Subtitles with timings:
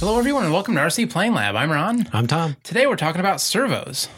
[0.00, 1.54] Hello, everyone, and welcome to RC Plane Lab.
[1.54, 2.08] I'm Ron.
[2.12, 2.56] I'm Tom.
[2.64, 4.08] Today we're talking about servos.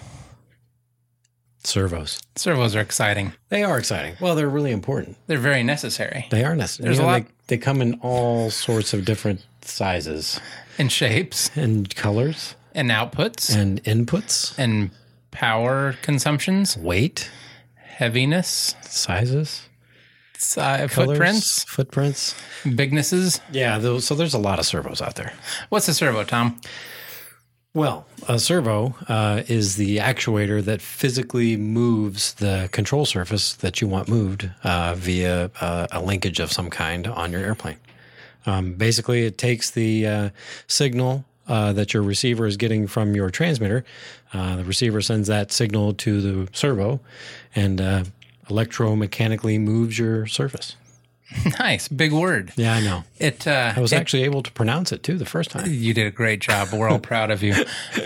[1.64, 2.21] Servos.
[2.37, 3.32] Servos are exciting.
[3.51, 4.14] They are exciting.
[4.21, 5.16] Well, they're really important.
[5.27, 6.87] They're very necessary They are necessary.
[6.88, 10.40] There's a You know, lot- They, they come in all sorts of different sizes
[10.78, 14.90] and shapes and colors and outputs and inputs, and
[15.31, 17.30] power consumptions, weight,
[17.74, 19.69] heaviness, sizes,
[20.41, 22.34] si- colors, footprints, footprints.
[22.74, 23.40] bignesses.
[23.52, 23.78] Yeah.
[23.78, 25.32] Those, so there's a lot of servos out there.
[25.68, 26.60] What's a servo, Tom?
[27.72, 33.86] Well, a servo uh, is the actuator that physically moves the control surface that you
[33.86, 37.76] want moved uh, via uh, a linkage of some kind on your airplane.
[38.45, 40.30] Um, basically, it takes the uh,
[40.66, 43.84] signal uh, that your receiver is getting from your transmitter.
[44.32, 46.98] Uh, the receiver sends that signal to the servo
[47.54, 48.04] and uh,
[48.50, 50.77] electromechanically moves your surface.
[51.60, 52.52] Nice, big word.
[52.56, 53.04] Yeah, I know.
[53.18, 53.46] It.
[53.46, 55.65] Uh, I was it- actually able to pronounce it too the first time.
[55.70, 56.71] You did a great job.
[56.73, 57.54] We're all proud of you.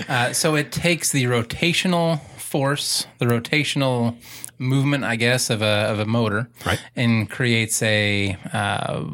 [0.09, 4.15] Uh, so it takes the rotational force, the rotational
[4.59, 6.79] movement, I guess, of a of a motor, Right.
[6.95, 9.05] and creates a uh,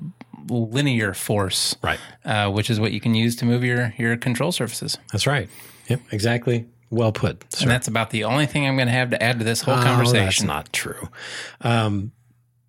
[0.48, 2.00] linear force, Right.
[2.24, 4.98] uh, which is what you can use to move your your control surfaces.
[5.12, 5.48] That's right.
[5.88, 6.66] Yep, exactly.
[6.90, 7.52] Well put.
[7.52, 7.62] sir.
[7.62, 9.74] And that's about the only thing I'm going to have to add to this whole
[9.74, 11.08] Oh, that's not true.
[11.60, 12.10] Um,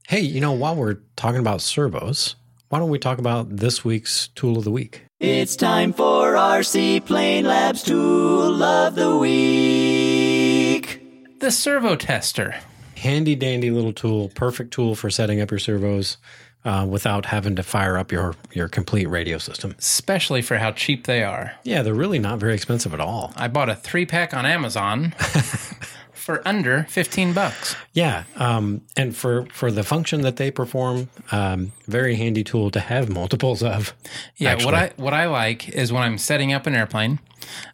[0.07, 2.35] hey, you know, while we're talking about servos,
[2.69, 5.05] why don't we talk about this week's tool of the week?
[5.19, 11.01] It's time for RC Plane Labs Tool of the Week.
[11.39, 12.55] the servo tester.
[12.97, 16.17] Handy dandy little tool, perfect tool for setting up your servos
[16.65, 19.75] uh, without having to fire up your your complete radio system.
[19.77, 21.53] Especially for how cheap they are.
[21.63, 23.33] Yeah, they're really not very expensive at all.
[23.35, 25.11] I bought a three pack on Amazon
[26.21, 27.75] for under 15 bucks.
[27.93, 32.79] Yeah, um, and for for the function that they perform, um, very handy tool to
[32.79, 33.93] have multiples of.
[34.37, 34.65] Yeah, actually.
[34.65, 37.19] what I what I like is when I'm setting up an airplane,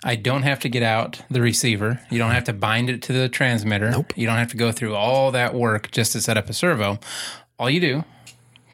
[0.03, 1.99] I don't have to get out the receiver.
[2.09, 3.91] You don't have to bind it to the transmitter.
[3.91, 4.13] Nope.
[4.15, 6.99] You don't have to go through all that work just to set up a servo.
[7.59, 8.03] All you do,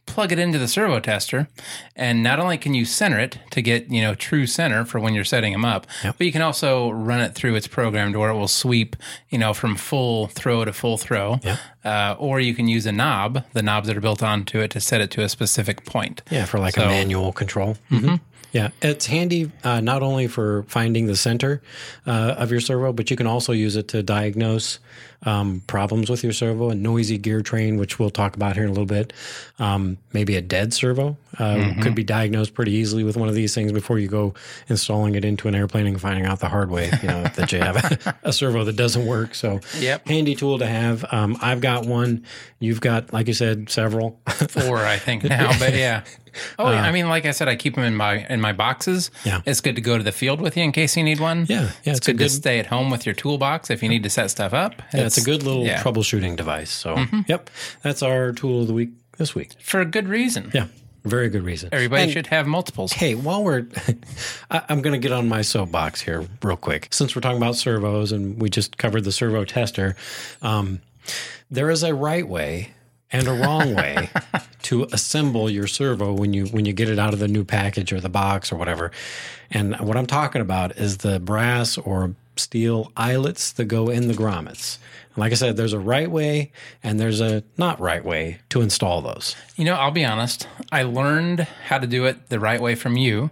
[0.06, 1.48] plug it into the servo tester,
[1.96, 5.14] and not only can you center it to get you know true center for when
[5.14, 8.30] you're setting them up, but you can also run it through its program to where
[8.30, 8.96] it will sweep
[9.30, 11.40] you know from full throw to full throw.
[11.44, 11.58] Yeah.
[11.84, 14.80] Uh, or you can use a knob, the knobs that are built onto it, to
[14.80, 16.22] set it to a specific point.
[16.30, 17.78] Yeah, for like So- a manual control.
[17.90, 18.16] hmm
[18.54, 21.62] Yeah, it's handy uh, not only for finding the center
[22.06, 24.80] uh, of your servo, but you can also use it to diagnose
[25.24, 26.70] um, problems with your servo.
[26.70, 29.14] A noisy gear train, which we'll talk about here in a little bit,
[29.60, 33.56] um, maybe a dead servo uh, could be diagnosed pretty easily with one of these
[33.56, 34.34] things before you go
[34.68, 37.60] installing it into an airplane and finding out the hard way, you know, that you
[37.60, 39.34] have a, a servo that doesn't work.
[39.36, 40.08] So, Yep.
[40.08, 41.06] handy tool to have.
[41.12, 42.26] Um, I've got one.
[42.60, 44.20] You've got, like you said, several.
[44.28, 45.58] four, I think now.
[45.60, 46.04] But yeah.
[46.58, 49.12] Oh, I mean, like I said, I keep them in my in my boxes.
[49.24, 49.42] Yeah.
[49.46, 51.46] it's good to go to the field with you in case you need one.
[51.48, 53.90] Yeah, yeah, it's, it's a good, to stay at home with your toolbox if you
[53.90, 54.82] need to set stuff up.
[54.94, 55.82] Yeah, it's a good little yeah.
[55.82, 56.72] troubleshooting device.
[56.72, 57.50] So, yep,
[57.82, 59.54] that's our tool of the week this week.
[59.62, 60.52] for a good reason.
[60.54, 60.68] Yeah,
[61.04, 61.70] very good reason.
[61.72, 62.94] Everybody And, should have multiples.
[62.94, 63.68] Hey, while we're,
[64.52, 66.88] I, I'm going to get on my soapbox here real quick.
[66.92, 69.96] Since we're talking about servos and we just covered the servo tester,
[70.42, 70.82] um,
[71.52, 72.72] there is a right way
[73.12, 74.10] and a wrong way
[74.64, 77.94] to assemble your servo when you when you get it out of the new package
[77.94, 78.92] or the box or whatever.
[79.52, 84.14] And what I'm talking about is the brass or steel eyelets that go in the
[84.14, 84.78] grommets.
[85.14, 86.52] And like I said, there's a right way
[86.82, 89.36] and there's a not right way to install those.
[89.56, 90.48] You know, I'll be honest.
[90.72, 93.30] I learned how to do it the right way from you,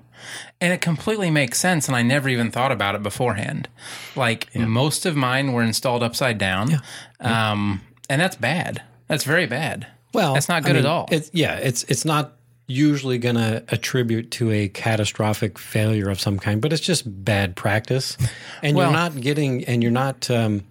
[0.60, 1.88] and it completely makes sense.
[1.88, 3.68] And I never even thought about it beforehand.
[4.16, 6.82] Like most of mine were installed upside down,
[7.20, 8.84] Um, and that's bad.
[9.08, 9.88] That's very bad.
[10.14, 11.08] Well, that's not I good mean, at all.
[11.12, 12.34] It's, yeah, it's it's not
[12.72, 17.56] usually going to attribute to a catastrophic failure of some kind, but it's just bad
[17.56, 18.18] practice,
[18.64, 20.64] and Well- you're not getting and you're not um,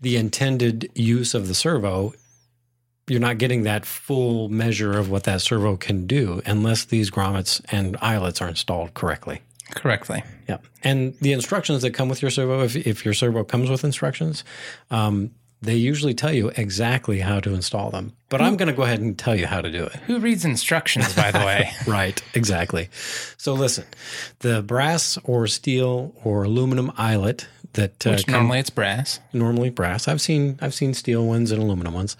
[0.00, 2.14] the intended use of the servo.
[3.08, 7.62] You're not getting that full measure of what that servo can do unless these grommets
[7.72, 9.40] and eyelets are installed correctly.
[9.74, 10.22] Correctly.
[10.48, 13.82] Yeah, and the instructions that come with your servo, if if your servo comes with
[13.84, 14.44] instructions,
[14.90, 18.12] um, they usually tell you exactly how to install them.
[18.28, 19.92] But I'm going to go ahead and tell you how to do it.
[20.06, 21.70] Who reads instructions, by the way?
[21.86, 22.88] Right, exactly.
[23.38, 23.86] So listen,
[24.40, 29.20] the brass or steel or aluminum eyelet that uh, Which normally it's brass.
[29.32, 30.06] normally brass.
[30.08, 32.16] I've seen I've seen steel ones and aluminum ones.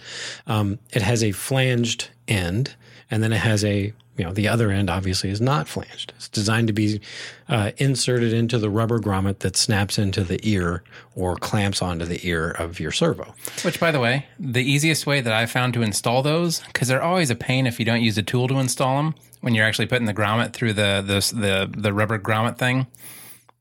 [0.46, 2.75] Um, it has a flanged end,
[3.11, 6.12] and then it has a you know, the other end obviously is not flanged.
[6.17, 7.00] It's designed to be
[7.49, 10.82] uh, inserted into the rubber grommet that snaps into the ear
[11.15, 13.32] or clamps onto the ear of your servo.
[13.62, 17.03] Which, by the way, the easiest way that I found to install those, because they're
[17.03, 19.87] always a pain if you don't use a tool to install them when you're actually
[19.87, 22.87] putting the grommet through the the the, the rubber grommet thing.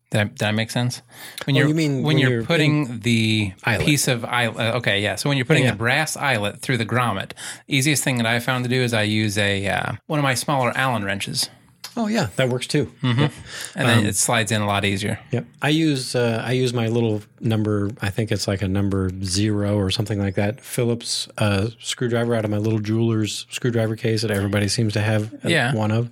[0.09, 1.01] Did, I, that make sense?
[1.44, 3.86] When Oh, you're you mean when, when you're, you're putting the Eyelet.
[3.86, 4.57] piece of eyelet?
[4.57, 5.15] uh, Okay, yeah.
[5.15, 5.71] So when you're putting Yeah.
[5.71, 7.31] the brass eyelet through the grommet,
[7.68, 10.33] easiest thing that I found to do is I use a uh, one of my
[10.33, 11.50] smaller Allen wrenches,
[11.99, 12.91] Oh yeah, that works too.
[13.01, 13.31] and Um,
[13.75, 15.19] then it slides in a lot easier.
[15.31, 15.45] Yep.
[15.63, 17.89] I use uh, I use my little number.
[18.01, 20.61] I think it's like a number zero or something like that.
[20.61, 25.33] Phillips uh, screwdriver out of my little jeweler's screwdriver case that everybody seems to have
[25.44, 25.73] uh, Yeah.
[25.73, 26.09] one of.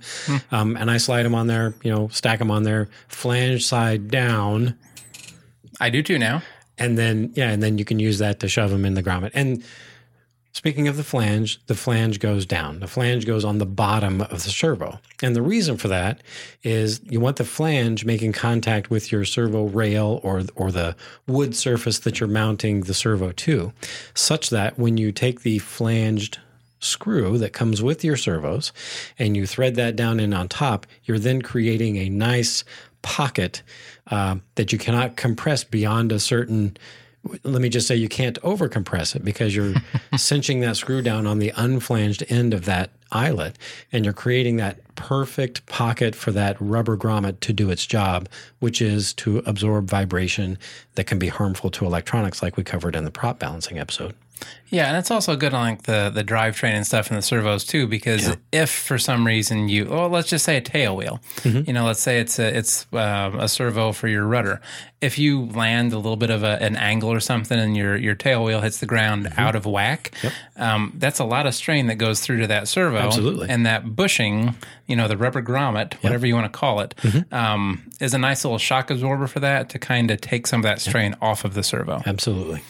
[0.50, 1.74] Um, and I slide them on there.
[1.82, 4.74] You know, stack them on there, flange side down,
[5.80, 6.42] I do too now.
[6.78, 9.30] and then yeah, and then you can use that to shove them in the grommet.
[9.34, 9.62] And
[10.56, 12.80] speaking of the flange, the flange goes down.
[12.80, 16.22] The flange goes on the bottom of the servo, and the reason for that
[16.62, 21.54] is you want the flange making contact with your servo rail or or the wood
[21.54, 23.74] surface that you're mounting the servo to,
[24.14, 26.38] such that when you take the flanged
[26.80, 28.72] screw that comes with your servos
[29.18, 32.64] and you thread that down in on top, you're then creating a nice
[33.02, 33.62] pocket
[34.10, 36.78] uh, that you cannot compress beyond a certain.
[37.42, 39.74] Let me just say you can't overcompress it because you're
[40.16, 43.56] cinching that screw down on the unflanged end of that eyelet
[43.92, 48.28] and you're creating that perfect pocket for that rubber grommet to do its job,
[48.60, 50.58] which is to absorb vibration
[50.94, 54.14] that can be harmful to electronics, like we covered in the prop balancing episode.
[54.68, 57.64] Yeah, and it's also good on like the the drivetrain and stuff and the servos
[57.64, 61.72] too, because if for some reason you, well, let's just say a tail wheel, you
[61.72, 64.60] know, let's say it's a it's uh, a servo for your rudder.
[65.00, 68.16] If you land a little bit of a, an angle or something, and your your
[68.16, 70.12] tail wheel hits the ground out of whack,
[70.56, 72.98] um, that's a lot of strain that goes through to that servo.
[72.98, 73.48] Absolutely.
[73.48, 74.56] and that bushing,
[74.86, 76.94] you know, the rubber grommet, whatever you want to call it,
[77.30, 80.64] um, is a nice little shock absorber for that to kind of take some of
[80.64, 82.02] that strain off of the servo.
[82.04, 82.62] Absolutely.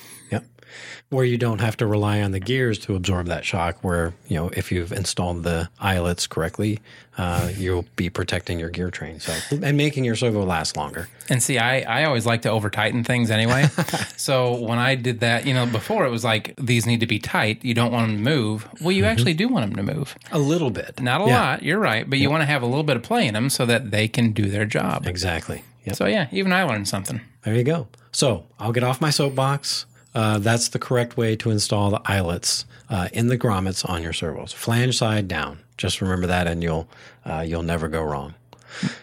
[1.08, 4.34] Where you don't have to rely on the gears to absorb that shock, where, you
[4.34, 6.80] know, if you've installed the eyelets correctly,
[7.16, 9.20] uh, you'll be protecting your gear train.
[9.20, 9.32] So,
[9.62, 11.08] and making your servo last longer.
[11.30, 13.68] And see, I, I always like to over tighten things anyway.
[14.16, 17.20] so when I did that, you know, before it was like these need to be
[17.20, 17.64] tight.
[17.64, 18.68] You don't want them to move.
[18.80, 20.16] Well, you actually do want them to move.
[20.32, 21.00] A little bit.
[21.00, 21.62] Not a Yeah, lot.
[21.62, 23.64] You're right, but you want to have a little bit of play in them so
[23.64, 25.06] that they can do their job.
[25.06, 25.62] Exactly.
[25.84, 25.94] Yep.
[25.94, 27.20] So yeah, even I learned something.
[27.44, 27.86] There you go.
[28.10, 29.86] So I'll get off my soapbox.
[30.16, 34.14] Uh, that's the correct way to install the eyelets uh, in the grommets on your
[34.14, 34.50] servos.
[34.50, 35.58] Flange side down.
[35.76, 36.88] Just remember that, and you'll
[37.26, 38.34] uh, you'll never go wrong.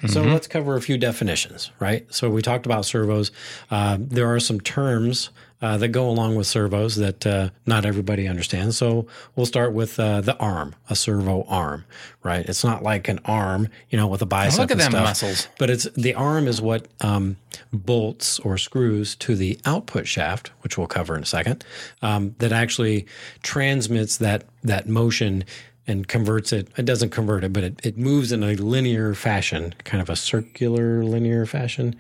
[0.08, 2.06] So let's cover a few definitions, right?
[2.14, 3.32] So we talked about servos.
[3.72, 5.30] Uh, there are some terms
[5.62, 8.78] uh, that go along with servos that uh, not everybody understands.
[8.78, 11.86] So we'll start with uh, the arm, a servo arm,
[12.22, 12.46] right?
[12.46, 14.60] It's not like an arm, you know, with a bicep.
[14.60, 15.04] Look at and them stuff.
[15.04, 15.48] muscles.
[15.58, 17.38] But it's the arm is what um,
[17.72, 21.64] bolts or screws to the output shaft, which we'll cover in a second,
[22.02, 23.06] um, that actually
[23.42, 25.46] transmits that that motion
[25.88, 26.68] and converts it.
[26.78, 30.16] It doesn't convert it, but it, it moves in a linear fashion, kind of a
[30.16, 31.96] circular linear fashion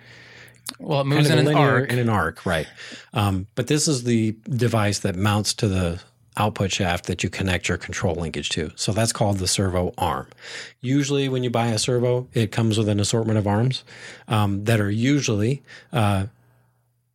[0.79, 1.91] Well, it kind moves of in an arc.
[1.91, 2.67] in an arc, right?
[3.13, 6.01] Um, but this is the device that mounts to the
[6.37, 8.71] output shaft that you connect your control linkage to.
[8.75, 10.27] So that's called the servo arm.
[10.81, 13.83] Usually, when you buy a servo, it comes with an assortment of arms
[14.27, 15.61] um, that are usually
[15.91, 16.25] uh,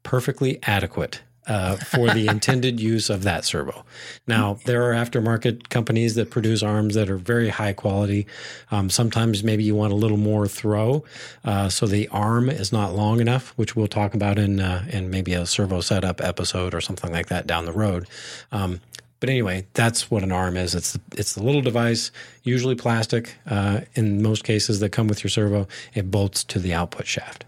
[0.03, 1.21] perfectly adequate.
[1.49, 3.83] Uh, for the intended use of that servo.
[4.27, 8.27] Now, there are aftermarket companies that produce arms that are very high quality.
[8.71, 11.05] Um, sometimes maybe you want a little more throw,
[11.47, 15.09] uh, so the arm is not long enough, which we'll talk about in uh, in
[15.11, 18.07] maybe a servo setup episode or something like that down the road.
[18.53, 18.81] Um,
[19.21, 20.75] but anyway, that's what an arm is.
[20.75, 22.11] It's the, it's the little device,
[22.43, 23.35] usually plastic.
[23.49, 25.67] Uh, in most cases, that come with your servo.
[25.95, 27.45] It bolts to the output shaft.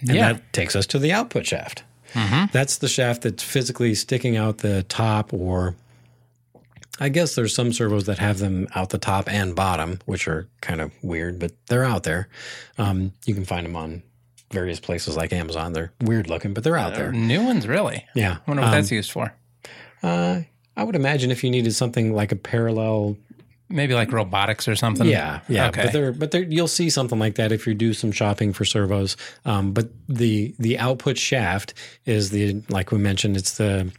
[0.00, 0.34] And Yeah.
[0.34, 1.82] that takes us to the output shaft.
[2.52, 5.74] That's the shaft that's physically sticking out the top, or
[6.98, 10.48] I guess there's some servos that have them out the top and bottom, which are
[10.60, 12.28] kind of weird, but they're out there.
[12.78, 14.02] Um, you can find them on
[14.52, 15.72] various places like Amazon.
[15.72, 17.12] They're weird looking, but they're out there.
[17.12, 18.04] New ones, really.
[18.14, 18.38] Yeah.
[18.46, 19.32] I wonder what Um, that's used for.
[20.02, 20.40] uh,
[20.76, 23.16] I would imagine if you needed something like a parallel
[23.70, 25.06] Maybe like robotics or something.
[25.06, 25.68] Yeah, yeah.
[25.68, 25.84] Okay.
[25.84, 28.64] But there, but there, you'll see something like that if you do some shopping for
[28.64, 29.16] servos.
[29.44, 31.72] Um, but the the output shaft
[32.04, 33.92] is the like we mentioned, it's the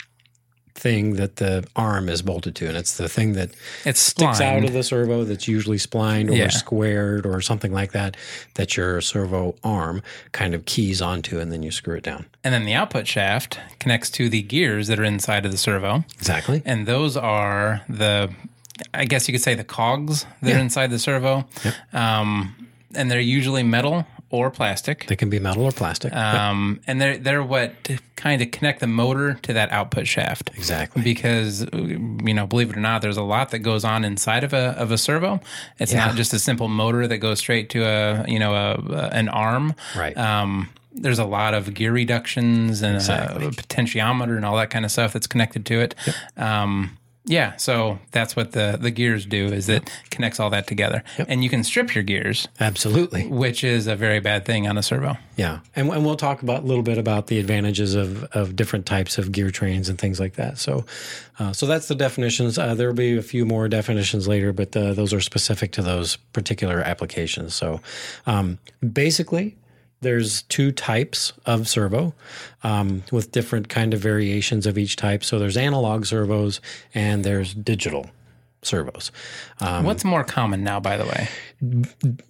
[0.73, 3.51] thing that the arm is bolted to, and it's the thing that
[3.85, 6.47] It's sticks out of the servo that's usually splined or Yeah.
[6.49, 8.17] squared or something like that.
[8.55, 10.01] That your servo arm
[10.31, 12.25] kind of keys onto, and then you screw it down.
[12.43, 16.03] And then the output shaft connects to the gears that are inside of the servo.
[16.17, 16.61] Exactly.
[16.65, 18.31] And those are the
[18.93, 21.45] I guess you could say the cogs that are inside the servo.
[21.93, 22.55] Um,
[22.93, 25.07] and they're usually metal or plastic.
[25.07, 26.13] They can be metal or plastic.
[26.13, 27.73] Um, and they're they're what
[28.15, 30.51] kind of connect the motor to that output shaft.
[30.55, 31.01] Exactly.
[31.01, 34.53] Because you know, believe it or not, there's a lot that goes on inside of
[34.53, 35.39] a of a servo.
[35.79, 36.05] It's Yeah.
[36.07, 39.73] not just a simple motor that goes straight to a you know a, an arm.
[39.95, 40.17] Right.
[40.17, 43.45] Um, there's a lot of gear reductions and Exactly.
[43.45, 45.95] a potentiometer and all that kind of stuff that's connected to it.
[46.35, 51.03] Um, yeah, so that's what the the gears do is it connects all that together,
[51.27, 53.27] and you can strip your gears, Absolutely.
[53.27, 55.17] which is a very bad thing on a servo.
[55.35, 58.87] Yeah, and, and we'll talk about a little bit about the advantages of, of different
[58.87, 60.57] types of gear trains and things like that.
[60.57, 60.85] So,
[61.37, 62.57] uh, so that's the definitions.
[62.57, 65.83] Uh, there will be a few more definitions later, but uh, those are specific to
[65.83, 67.53] those particular applications.
[67.53, 67.81] So,
[68.25, 69.55] um, basically,
[70.01, 72.13] there's two types of servo
[72.63, 75.23] um, with different kind of variations of each type.
[75.23, 76.59] So there's analog servos
[76.93, 78.07] and there's digital
[78.61, 79.11] servos.
[79.59, 81.29] Um, What's more common now, by the way?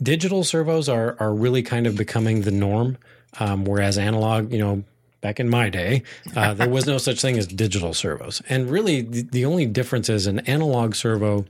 [0.04, 2.98] digital servos are are really kind of becoming the norm,
[3.40, 4.84] um, whereas analog, you know,
[5.22, 6.04] back in my day,
[6.36, 8.42] uh, there was no such thing as digital servos.
[8.50, 11.46] And really, the, the only difference is an analog servo.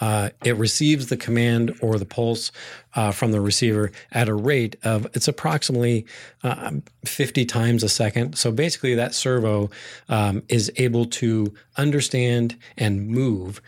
[0.00, 2.50] Uh, it receives the command or the pulse
[2.94, 6.06] uh, from the receiver at a rate of it's approximately
[6.42, 6.72] uh,
[7.04, 8.36] 50 times a second.
[8.38, 9.70] So basically, that servo
[10.08, 13.60] um, is able to understand and move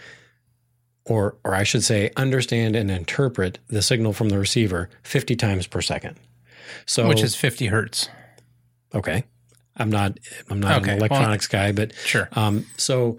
[1.05, 5.67] or or I should say understand and interpret the signal from the receiver 50 times
[5.67, 6.17] per second.
[6.87, 8.09] So Which is 50 hertz.
[8.95, 9.25] okay.
[9.77, 10.19] I'm not
[10.51, 12.29] I'm not Okay, an well- electronics guy, but Sure.
[12.33, 13.19] um, so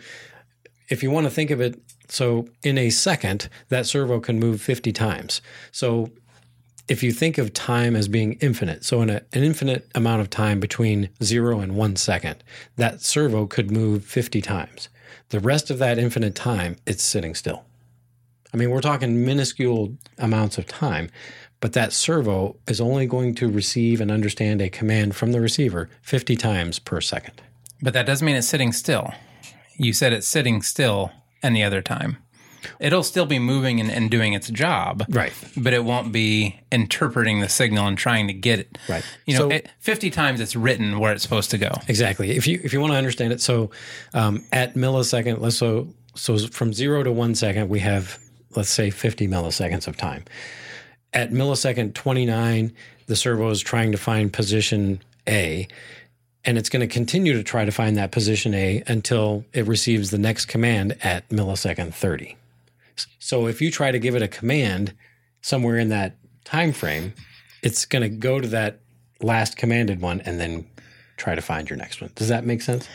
[0.90, 1.80] if you want to think of it,
[2.12, 5.42] so in a second, that servo can move 50 times.
[5.72, 6.10] So
[6.88, 10.30] if you think of time as being infinite, so in a, an infinite amount of
[10.30, 12.44] time between zero and one second,
[12.78, 14.90] that servo could move 50 times.
[15.30, 17.64] The rest of that infinite time, it's sitting still.
[18.52, 21.12] I mean, we're talking minuscule amounts of time,
[21.60, 25.90] but that servo is only going to receive and understand a command from the receiver
[26.02, 27.42] 50 times per second.
[27.82, 29.14] But that doesn't mean it's sitting still.
[29.78, 31.12] You said it's sitting still
[31.44, 32.18] any other time.
[32.80, 35.06] It'll still be moving and, and doing its job.
[35.10, 35.32] Right.
[35.56, 38.78] But it won't be interpreting the signal and trying to get it.
[38.90, 39.04] Right.
[39.26, 41.72] You know, So- it, 50 times it's written where it's supposed to go.
[41.88, 42.32] Exactly.
[42.32, 43.72] If you if you want to understand it, so
[44.14, 48.20] um, at millisecond, let's so so from zero to one second, we have
[48.56, 50.26] let's say fifty milliseconds of time.
[51.14, 52.74] At millisecond twenty nine,
[53.08, 55.68] the servo is trying to find position A,
[56.46, 60.12] and it's going to continue to try to find that position A until it receives
[60.12, 62.38] the next command at millisecond thirty.
[63.20, 64.94] So if you try to give it a command
[65.42, 67.14] somewhere in that time frame,
[67.62, 68.80] it's going to go to that
[69.22, 70.66] last commanded one and then
[71.18, 72.12] try to find your next one.
[72.16, 72.88] Does that make sense?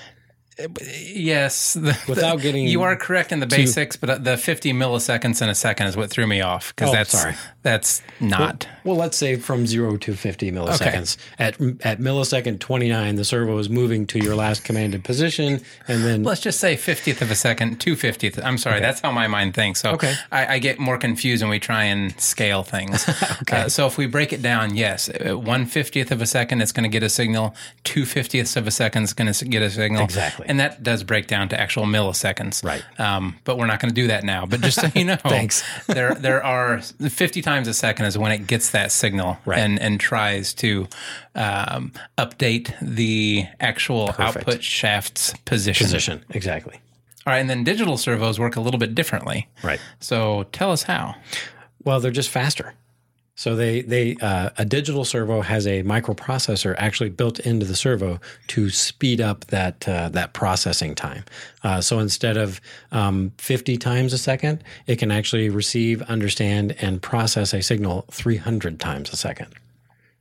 [0.58, 1.74] Yes.
[1.80, 5.54] the- Without getting You are correct in the basics, but the 50 milliseconds in a
[5.54, 7.34] second is what threw me off because Oh, that's, sorry.
[7.62, 8.68] that's not.
[8.84, 11.16] Well, let's say from zero to 50 milliseconds.
[11.38, 15.60] At, at millisecond 29, the servo is moving to your last commanded position.
[15.88, 18.42] And then, Let's just say 50th of a second, 250th.
[18.44, 19.80] I'm sorry, that's how my mind thinks.
[19.80, 20.14] So Okay.
[20.30, 23.08] I, I get more confused when we try and scale things.
[23.42, 23.68] okay.
[23.68, 26.88] so if we break it down, yes, uh, 150th of a second, it's going to
[26.90, 27.54] get a signal.
[27.84, 30.02] 250ths of a second is going to get a signal.
[30.04, 30.43] Exactly.
[30.46, 32.64] And that does break down to actual milliseconds.
[32.64, 32.82] Right.
[33.00, 34.46] Um, but we're not going to do that now.
[34.46, 35.62] But just so you know, Thanks.
[35.86, 39.58] there there are 50 times a second is when it gets that signal Right.
[39.58, 40.86] and, and tries to
[41.34, 45.84] um, update the actual output shaft's position.
[45.84, 46.24] position.
[46.30, 46.80] Exactly.
[47.26, 49.48] All right, and then digital servos work a little bit differently.
[49.62, 49.80] Right.
[49.98, 51.14] So tell us how.
[51.82, 52.74] Well, they're just faster.
[53.36, 58.20] So they they uh, a digital servo has a microprocessor actually built into the servo
[58.48, 61.24] to speed up that uh, that processing time.
[61.64, 62.60] Uh, so instead of
[62.92, 68.78] um, 50 times a second, it can actually receive, understand, and process a signal 300
[68.78, 69.52] times a second.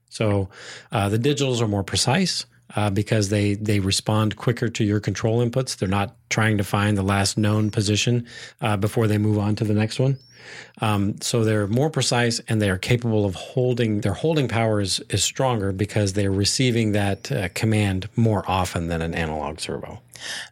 [0.10, 0.50] So
[0.92, 5.46] uh, the digitals are more precise uh, because they they respond quicker to your control
[5.46, 5.78] inputs.
[5.78, 8.28] They're not trying to find the last known position
[8.62, 10.18] uh, before they move on to the next one.
[10.82, 14.02] Um, so they're more precise and they are capable of holding.
[14.02, 19.02] Their holding power is is stronger because they're receiving that uh, command more often than
[19.02, 20.00] an analog servo.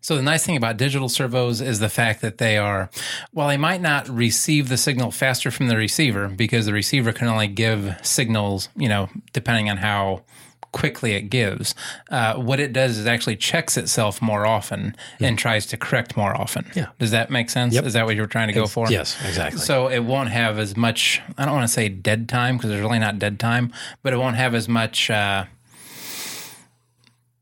[0.01, 2.89] So the nice thing about digital servos is the fact that they are,
[3.31, 7.27] while they might not receive the signal faster from the receiver because the receiver can
[7.27, 10.23] only give signals, you know, depending on how
[10.71, 11.75] quickly it gives.
[12.09, 16.35] Uh, what it does is actually checks itself more often and tries to correct more
[16.35, 16.65] often.
[16.75, 16.87] Yeah.
[16.99, 17.73] Does that make sense?
[17.73, 17.85] Yep.
[17.85, 18.89] Is that what you're trying to go for?
[18.89, 19.59] Yes, exactly.
[19.59, 22.81] So it won't have as much, I don't want to say dead time because there's
[22.81, 23.73] really not dead time,
[24.03, 25.45] but it won't have as much, uh,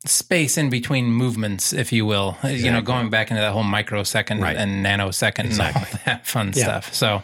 [0.06, 2.38] space in between movements, if you will.
[2.44, 4.56] You know, going back into that whole microsecond Right.
[4.56, 6.94] and nanosecond and all that fun stuff.
[6.94, 7.22] So,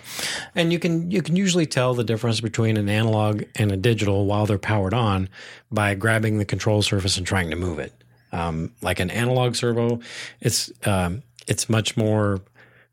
[0.56, 4.26] And you can you can usually tell the difference between an analog and a digital
[4.26, 5.30] while they're powered on
[5.72, 7.94] by grabbing the control surface and trying to move it.
[8.34, 10.02] Um, like an analog servo,
[10.42, 12.42] it's um, it's much more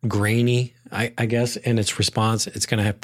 [0.07, 2.47] grainy, I, I guess, in its response.
[2.47, 2.97] It's going to have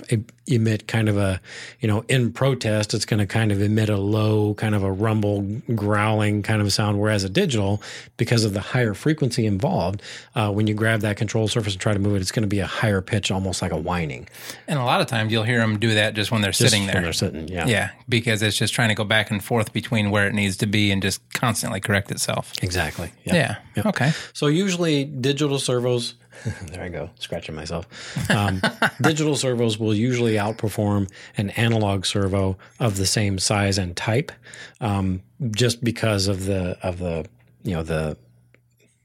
[0.47, 1.40] emit kind of a,
[1.80, 4.92] you know, in protest, it's going to kind of emit a low, kind of a
[4.92, 5.42] rumble,
[5.75, 7.00] growling kind of sound.
[7.00, 7.83] Whereas a digital,
[8.16, 10.02] because of the higher frequency involved,
[10.35, 12.49] uh, when you grab that control surface and try to move it, it's going to
[12.49, 14.28] be a higher pitch, almost like a whining.
[14.66, 16.85] and a lot of times you'll hear them do that just when they're Just sitting
[16.87, 17.02] when there.
[17.02, 17.66] they're sitting, yeah.
[17.66, 20.66] Yeah, because it's just trying to go back and forth between where it needs to
[20.66, 22.52] be and just constantly correct itself.
[22.62, 23.11] Exactly.
[23.25, 23.57] Yeah.
[23.76, 23.83] Yeah.
[23.87, 24.12] Okay.
[24.33, 26.14] So usually digital servos,
[26.73, 27.87] there I go, scratching myself.
[28.30, 28.61] Um,
[29.00, 34.33] digital servos will usually outperform an analog servo of the same size and type,
[34.80, 37.26] um, just because of the of the
[37.64, 38.16] you know the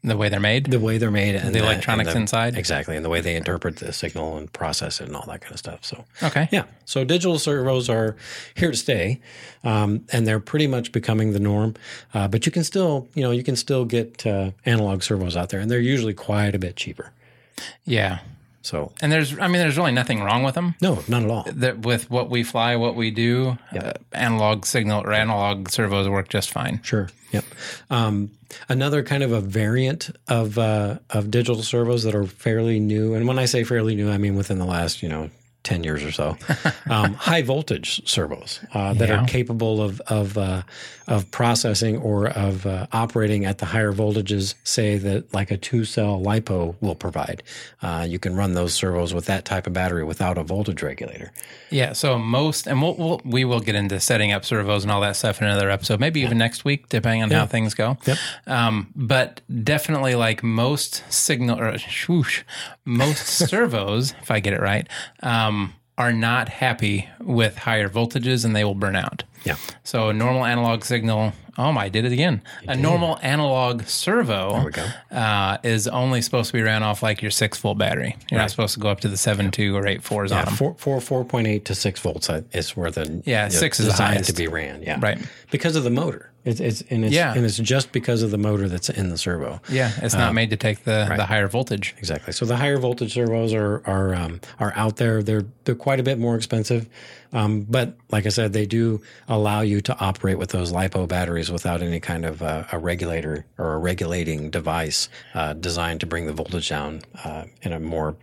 [0.03, 0.65] The way they're made.
[0.65, 2.57] the way they're made and The electronics and the- inside?
[2.57, 5.53] exactly, and the way they interpret the signal and process it and all that kind
[5.53, 5.83] of stuff.
[5.85, 6.49] So okay.
[6.51, 6.65] yeah.
[6.85, 8.15] So digital servos are
[8.55, 9.21] here to stay,
[9.63, 11.75] um, and they're pretty much becoming the norm.
[12.13, 15.49] Uh, but you can still, you know, you can still get uh, analog servos out
[15.49, 17.11] there, and they're usually quite a bit cheaper.
[17.85, 18.19] Yeah.
[18.61, 20.75] So And there's, I mean, there's really nothing wrong with them.
[20.81, 21.43] no, not at all.
[21.51, 26.29] That with what we fly, what we do, uh, analog signal or analog servos work
[26.29, 26.79] just fine.
[26.81, 27.09] Sure.
[27.33, 27.43] Yep.
[27.89, 28.31] Um,
[28.69, 33.27] another kind of a variant of uh, of digital servos that are fairly new, and
[33.27, 35.29] when I say fairly new, I mean within the last you know.
[35.63, 36.37] 10 years or so,
[36.89, 39.21] um, high voltage servos uh, that Yeah.
[39.23, 40.63] are capable of of uh,
[41.07, 45.83] of processing or of uh, operating at the higher voltages, say that like a two
[45.85, 47.43] cell lipo will provide.
[47.81, 51.31] Uh, you can run those servos with that type of battery without a voltage regulator.
[51.69, 51.93] Yeah.
[51.93, 55.15] So most, and we'll, we'll we will get into setting up servos and all that
[55.15, 57.97] stuff in another episode, maybe even next week, depending on how things go.
[58.05, 58.17] Yep.
[58.47, 61.77] Um, but definitely, like most signal or
[62.07, 62.43] whoosh,
[62.85, 64.87] most servos, if I get it right,
[65.21, 65.52] um,
[65.97, 69.23] are not happy with higher voltages and they will burn out.
[69.43, 69.57] Yeah.
[69.83, 71.33] So a normal analog signal.
[71.55, 72.41] Oh my, I did it again.
[72.67, 74.87] A normal analog servo we go.
[75.11, 78.15] Uh, is only supposed to be ran off like your six volt battery.
[78.31, 80.55] You're not supposed to go up to the seven two or eight fours on them.
[80.55, 84.47] Four, four, 4.8 to 6 volts is where the Yeah, six is designed to be
[84.47, 84.81] ran.
[84.81, 85.19] Yeah, Right.
[85.51, 86.31] Because of the motor.
[86.45, 87.33] It's, it's and it's Yeah.
[87.33, 89.61] and it's just because of the motor that's in the servo.
[89.69, 91.95] Yeah, it's not made to take the, the higher voltage.
[91.97, 92.33] Exactly.
[92.33, 95.23] So the higher voltage servos are are um, are out there.
[95.23, 96.89] They're they're quite a bit more expensive,
[97.31, 101.49] um, but like I said, they do allow you to operate with those lipo batteries
[101.49, 106.25] without any kind of uh, a regulator or a regulating device uh, designed to bring
[106.25, 108.17] the voltage down uh, in a more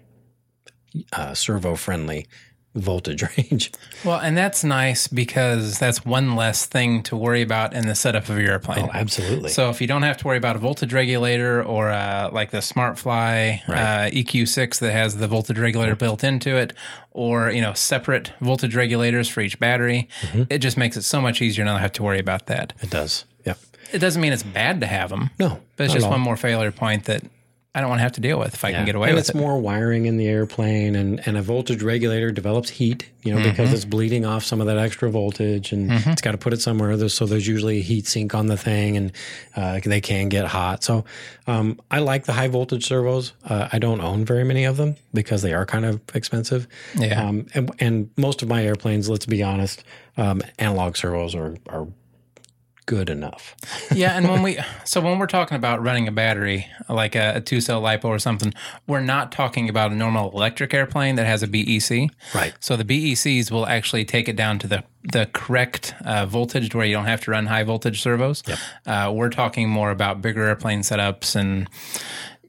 [1.14, 2.26] uh, servo friendly
[2.74, 3.72] voltage range.
[4.04, 8.28] Well, and that's nice because that's one less thing to worry about in the setup
[8.28, 8.84] of your airplane.
[8.86, 9.50] Oh, absolutely.
[9.50, 12.58] So if you don't have to worry about a voltage regulator or uh, like the
[12.58, 13.72] SmartFly uh,
[14.10, 16.72] EQ6 that has the voltage regulator built into it,
[17.12, 20.42] or you know separate voltage regulators for each battery, Mm-hmm.
[20.50, 22.72] it just makes it so much easier not to have to worry about that.
[22.80, 23.24] it does.
[23.46, 23.58] Yep.
[23.92, 26.70] It doesn't mean it's bad to have them, No, but it's just one more failure
[26.70, 27.24] point that
[27.72, 29.28] I don't want to have to deal with if I can get away and with
[29.28, 33.40] it's more wiring in the airplane and, and a voltage regulator develops heat you know
[33.40, 33.50] Mm-hmm.
[33.50, 36.60] because it's bleeding off some of that extra voltage and it's got to put it
[36.60, 36.96] somewhere.
[36.96, 39.12] There's, so there's usually a heat sink on the thing and
[39.54, 40.82] uh, they can get hot.
[40.82, 41.04] So
[41.46, 43.34] um, i like the high voltage servos.
[43.44, 46.66] Uh, i don't own very many of them because they are kind of expensive.
[46.96, 47.22] Yeah.
[47.28, 49.84] um, and, and most of my airplanes let's be honest
[50.16, 51.86] um, analog servos are, are
[52.90, 53.54] good enough
[53.94, 57.40] yeah, and when we so when we're talking about running a battery like a, a
[57.40, 58.52] two cell lipo or something,
[58.88, 62.10] we're not talking about a normal electric airplane that has a BEC.
[62.34, 62.52] Right.
[62.58, 66.76] So the BECs will actually take it down to the the correct uh, voltage to
[66.78, 68.42] where you don't have to run high voltage servos.
[68.86, 71.68] Uh, we're talking more about bigger airplane setups and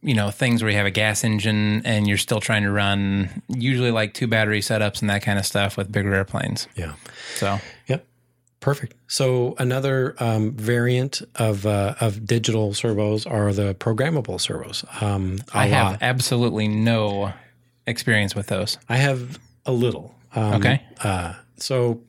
[0.02, 3.44] you know things where you have a gas engine and you're still trying to run
[3.48, 6.68] usually like two battery setups and that kind of stuff with bigger airplanes.
[6.76, 6.94] yeah
[7.36, 7.81] So Yep.
[8.62, 8.93] Perfect.
[9.08, 14.86] So another um, variant of uh, of digital servos are the programmable servos.
[15.02, 17.34] Um, I have absolutely no
[17.88, 18.78] experience with those.
[18.88, 20.15] I have a little.
[20.36, 20.82] Um, Okay.
[21.04, 22.02] Uh, so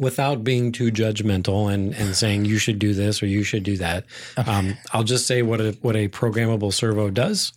[0.00, 3.76] without being too judgmental and, and saying you should do this or you should do
[3.76, 4.04] that,
[4.46, 7.52] um, I'll just say what a what a programmable servo does,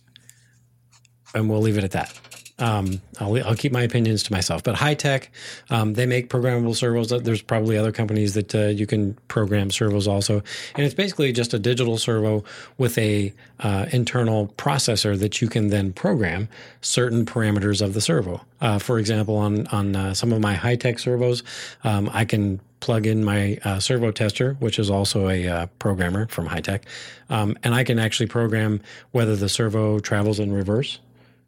[1.34, 2.20] and we'll leave it at that.
[2.64, 4.62] Um, I'll, I'll keep my opinions to myself.
[4.62, 5.26] But Hitec,
[5.68, 7.10] um, they make programmable servos.
[7.10, 10.42] There's probably other companies that uh, you can program servos also,
[10.74, 12.42] and it's basically just a digital servo
[12.78, 16.48] with a uh, internal processor that you can then program
[16.80, 18.40] certain parameters of the servo.
[18.62, 21.42] Uh, for example, on on uh, some of my Hitec servos,
[21.84, 26.26] um, I can plug in my uh, servo tester, which is also a uh, programmer
[26.28, 26.80] from Hitec,
[27.28, 28.80] um, and I can actually program
[29.12, 30.98] whether the servo travels in reverse.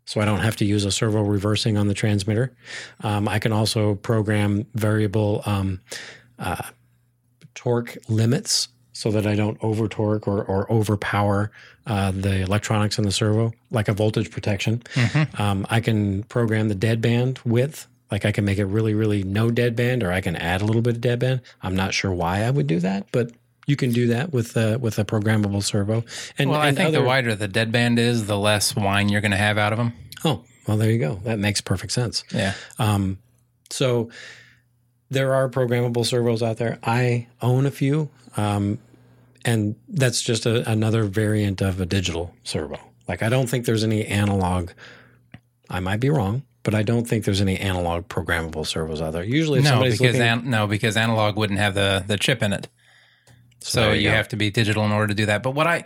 [0.07, 2.53] So I don't have to use a servo reversing on the transmitter.
[3.03, 5.81] Um, I can also program variable um,
[6.39, 6.63] uh,
[7.55, 11.51] torque limits so that I don't over torque or, or overpower
[11.87, 14.83] uh, the electronics in the servo, like a voltage protection.
[15.39, 17.87] Um, I can program the deadband width.
[18.11, 20.81] Like I can make it really, really no deadband, or I can add a little
[20.81, 21.41] bit of deadband.
[21.61, 23.33] I'm not sure why I would do that, but
[23.67, 26.05] you can do that with uh, with a programmable servo.
[26.39, 29.21] And, Well, I and think other, the wider the deadband is, the less whine you're
[29.21, 29.93] going to have out of them.
[30.25, 31.21] oh well, there you go.
[31.25, 32.25] That makes perfect sense.
[32.33, 32.55] Yeah.
[32.79, 33.19] Um,
[33.71, 34.11] so
[35.11, 36.79] there are programmable servos out there.
[36.83, 38.79] I own a few, um,
[39.45, 42.79] and that's just a, another variant of a digital servo.
[43.09, 44.71] Like I don't think there's any analog.
[45.71, 49.25] I might be wrong, but I don't think there's any analog programmable servos out there.
[49.25, 52.69] Usually, No, somebody's because an, no, because analog wouldn't have the the chip in it.
[53.61, 55.43] So, there you have to be digital in order to do that.
[55.43, 55.85] But what I,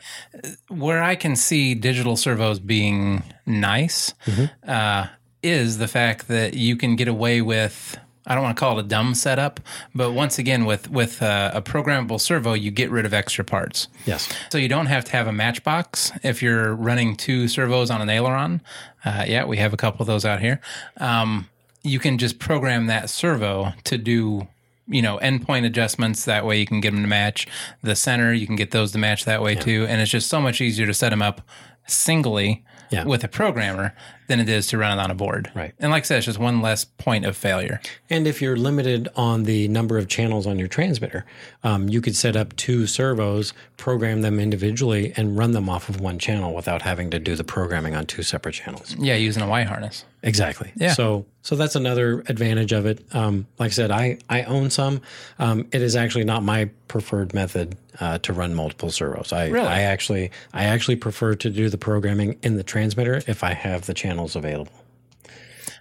[0.69, 4.71] where I can see digital servos being nice, Mm-hmm.
[4.71, 5.07] uh,
[5.43, 7.97] is the fact that you can get away with.
[8.27, 9.59] I don't want to call it a dumb setup,
[9.95, 13.89] but once again, with with uh, a programmable servo, you get rid of extra parts.
[14.05, 18.03] yes, So you don't have to have a matchbox if you're running two servos on
[18.03, 18.61] an aileron.
[19.03, 20.61] Uh, yeah, we have a couple of those out here.
[20.99, 21.49] Um,
[21.83, 24.47] you can just program that servo to do,
[24.91, 26.25] you know, endpoint adjustments.
[26.27, 27.47] That way you can get them to match
[27.83, 28.33] the center.
[28.35, 29.87] You can get those to match that way too.
[29.89, 31.41] And it's just so much easier to set them up
[31.87, 33.05] singly Yeah.
[33.05, 33.95] with a programmer
[34.31, 35.51] than it is to run it on a board.
[35.57, 35.75] Right.
[35.81, 37.81] And like I said, it's just one less point of failure.
[38.09, 41.27] And if you're limited on the number of channels on your transmitter,
[41.65, 46.01] um, you could set up two servos, program them individually, and run them off of
[46.01, 48.95] one channel without having to do the programming on two separate channels.
[49.01, 50.05] Yeah, using a Y harness.
[50.23, 50.73] Exactly.
[50.77, 50.93] Yeah.
[50.93, 53.03] So so that's another advantage of it.
[53.15, 55.01] Um, like I said, I I own some.
[55.39, 59.33] Um, it is actually not my preferred method uh, to run multiple servos.
[59.33, 59.67] I Really?
[59.67, 63.87] I actually I actually prefer to do the programming in the transmitter if I have
[63.87, 64.73] the channels available.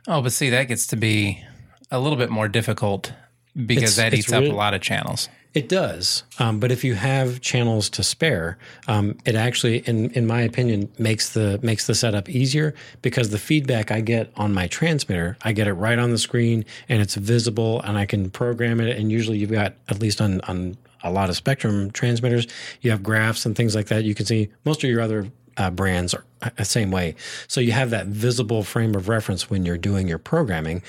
[0.08, 1.43] Oh, but see, that gets to be
[1.91, 3.12] a little bit more difficult
[3.56, 5.28] because It's- that eats up really- a lot of channels.
[5.56, 10.28] It does, um, but if you have channels to spare, um, it actually, in in
[10.28, 14.67] my opinion, makes the makes the setup easier because the feedback I get on my
[14.67, 18.80] transmitter, I get it right on the screen and it's visible, and I can program
[18.80, 18.95] it.
[18.95, 22.45] And usually, you've got at least on on a lot of Spektrum transmitters,
[22.82, 24.04] you have graphs and things like that.
[24.04, 26.23] You can see most of your other uh, brands are
[26.57, 27.15] the same way,
[27.47, 30.81] so you have that visible frame of reference when you're doing your programming.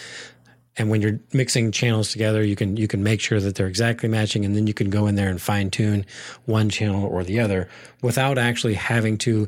[0.76, 4.08] And when you're mixing channels together you can you can make sure that they're exactly
[4.08, 6.06] matching and then you can go in there and fine tune
[6.46, 7.68] one channel or the other
[8.02, 9.46] without actually having to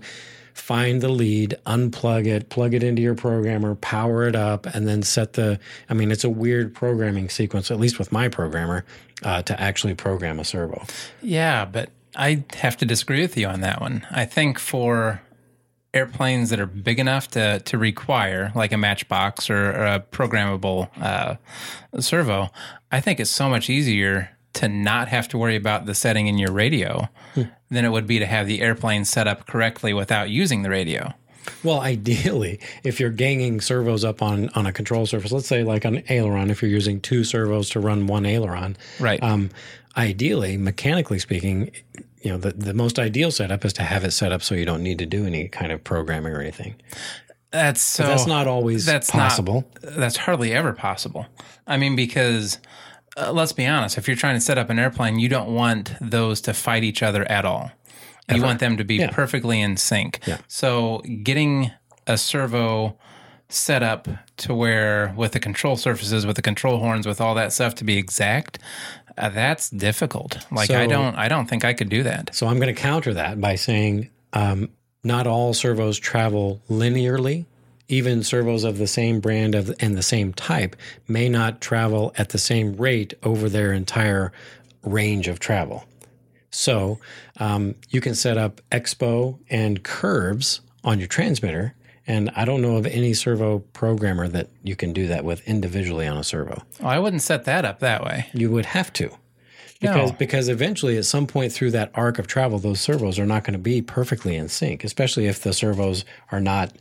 [0.53, 5.03] find the lead unplug it plug it into your programmer power it up and then
[5.03, 5.59] set the
[5.89, 8.85] i mean it's a weird programming sequence at least with my programmer
[9.25, 10.85] uh, to actually program a servo.
[11.21, 14.07] Yeah, but I have to disagree with you on that one.
[14.11, 15.23] I think for
[15.95, 20.89] airplanes that are big enough to, to require like a matchbox or, or a programmable
[21.01, 21.37] uh,
[22.01, 22.49] servo,
[22.91, 26.39] I think it's so much easier to not have to worry about the setting in
[26.39, 27.09] your radio
[27.71, 31.15] than it would be to have the airplane set up correctly without using the radio.
[31.65, 35.85] Well, ideally, if you're ganging servos up on on a control surface, let's say like
[35.85, 39.23] an aileron, if you're using two servos to run one aileron, Right.
[39.23, 39.51] Um,
[39.97, 41.71] ideally, mechanically speaking,
[42.23, 44.65] you know, the, the most ideal setup is to have it set up so you
[44.65, 46.77] don't need to do any kind of programming or anything.
[47.51, 49.71] That's so That's not always that's possible.
[49.83, 51.27] Not, that's hardly ever possible.
[51.67, 52.59] I mean, because
[53.17, 55.93] uh, let's be honest, if you're trying to set up an airplane, you don't want
[56.01, 57.71] those to fight each other at all.
[58.31, 59.11] You want them to be Yeah.
[59.11, 60.21] perfectly in sync.
[60.27, 60.39] Yeah.
[60.49, 61.71] So getting
[62.07, 62.97] a servo
[63.49, 64.09] set up
[64.39, 67.85] to where with the control surfaces, with the control horns, with all that stuff to
[67.85, 68.59] be exact,
[69.19, 70.39] uh, that's difficult.
[70.51, 72.35] Like I don't, I don't think I could do that.
[72.35, 74.71] So I'm going to counter that by saying um,
[75.05, 77.45] not all servos travel linearly.
[77.89, 80.75] Even servos of the same brand of and the same type
[81.09, 84.33] may not travel at the same rate over their entire
[84.83, 85.85] range of travel.
[86.53, 86.99] So
[87.41, 91.75] um, you can set up expo and curves on your transmitter,
[92.07, 96.07] and I don't know of any servo programmer that you can do that with individually
[96.07, 96.63] on a servo.
[96.81, 98.27] Oh, I wouldn't set that up that way.
[98.35, 99.11] You would have to.
[99.81, 100.17] Because, No.
[100.17, 103.55] because eventually, at some point through that arc of travel, those servos are not going
[103.55, 106.73] to be perfectly in sync, especially if the servos are not,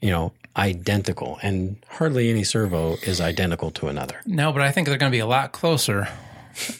[0.00, 1.38] you know, identical.
[1.42, 4.20] And hardly any servo is identical to another.
[4.24, 6.08] No, but I think they're going to be a lot closer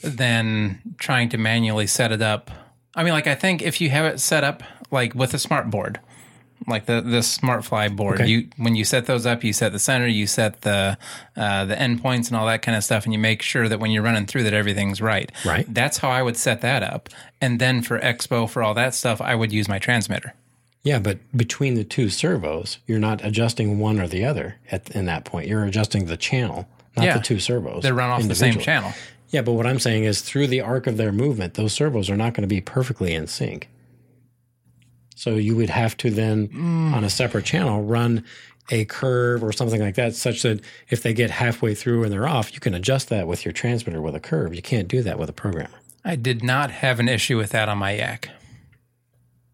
[0.02, 2.50] than trying to manually set it up.
[2.94, 5.70] I mean, like I think if you have it set up like with a smart
[5.70, 6.00] board,
[6.66, 8.20] like the the smart fly board.
[8.20, 8.26] Okay.
[8.30, 10.96] You when you set those up, you set the center, you set the
[11.36, 13.90] uh, the endpoints and all that kind of stuff, and you make sure that when
[13.90, 15.30] you're running through that everything's right.
[15.44, 15.66] Right.
[15.72, 17.10] That's how I would set that up.
[17.40, 20.34] And then for Expo for all that stuff, I would use my transmitter.
[20.82, 25.04] Yeah, but between the two servos, you're not adjusting one or the other at in
[25.06, 25.48] that point.
[25.48, 27.18] You're adjusting the channel, not Yeah.
[27.18, 27.82] the two servos.
[27.82, 28.94] They run off the same channel.
[29.36, 32.16] Yeah, but what I'm saying is through the arc of their movement, those servos are
[32.16, 33.68] not going to be perfectly in sync.
[35.14, 36.94] So you would have to then, Mm.
[36.94, 38.24] on a separate channel, run
[38.70, 42.26] a curve or something like that, such that if they get halfway through and they're
[42.26, 44.54] off, you can adjust that with your transmitter with a curve.
[44.54, 45.76] You can't do that with a programmer.
[46.02, 48.30] I did not have an issue with that on my yak.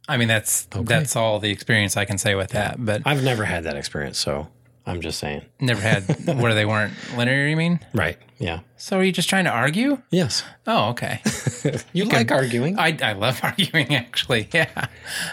[0.06, 2.76] I mean, that's that's all the experience I can say with that.
[2.84, 4.46] But I've never had that experience, so
[4.86, 5.42] I'm just saying.
[5.60, 6.02] never had
[6.40, 7.46] where they weren't linear.
[7.46, 7.78] You mean?
[7.94, 8.18] Right.
[8.38, 8.60] Yeah.
[8.76, 10.02] So are you just trying to argue?
[10.10, 10.42] Yes.
[10.66, 11.20] Oh, okay.
[11.92, 12.76] You like arguing.
[12.78, 14.48] I, I love arguing actually.
[14.52, 14.68] Yeah.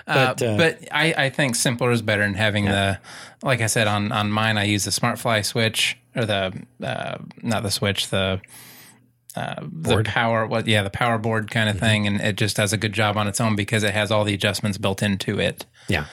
[0.05, 2.99] Uh, But, uh, but I, I think simpler is better than having the,
[3.41, 7.63] like I said, on, on mine, I use the SmartFly switch or the, uh, not
[7.63, 8.39] the switch, the,
[9.35, 11.85] uh, the power, what, yeah, the power board kind of Mm-hmm.
[11.85, 12.07] thing.
[12.07, 14.33] And it just does a good job on its own because it has all the
[14.35, 15.65] adjustments built into it.
[15.87, 16.05] Yeah.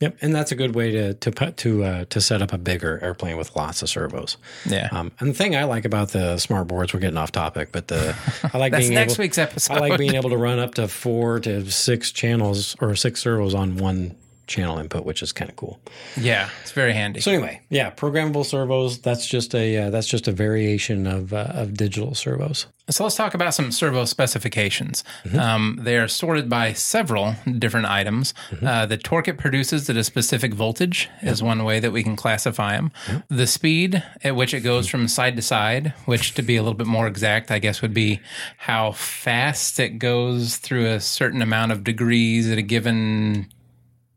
[0.00, 2.58] Yep, and that's a good way to to put to uh, to set up a
[2.58, 4.38] bigger airplane with lots of servos.
[4.64, 4.88] Yeah.
[4.92, 7.88] Um, and the thing I like about the smart boards, we're getting off topic, but
[7.88, 8.16] the
[8.52, 9.74] I like That's being next able, week's episode.
[9.74, 13.54] I like being able to run up to four to six channels or six servos
[13.54, 14.16] on one
[14.50, 15.80] channel input, which is kind of cool.
[16.16, 16.50] yeah.
[16.62, 17.20] It's very handy.
[17.20, 18.98] So anyway, yeah, programmable servos.
[18.98, 22.66] That's just a uh, that's just a variation of uh, of digital servos.
[22.90, 25.04] So let's talk about some servo specifications.
[25.38, 28.34] Um, they are sorted by several different items.
[28.60, 32.16] Uh, the torque it produces at a specific voltage is one way that we can
[32.16, 32.90] classify them.
[33.28, 36.76] The speed at which it goes from side to side, which to be a little
[36.76, 38.20] bit more exact, I guess would be
[38.56, 43.46] how fast it goes through a certain amount of degrees at a given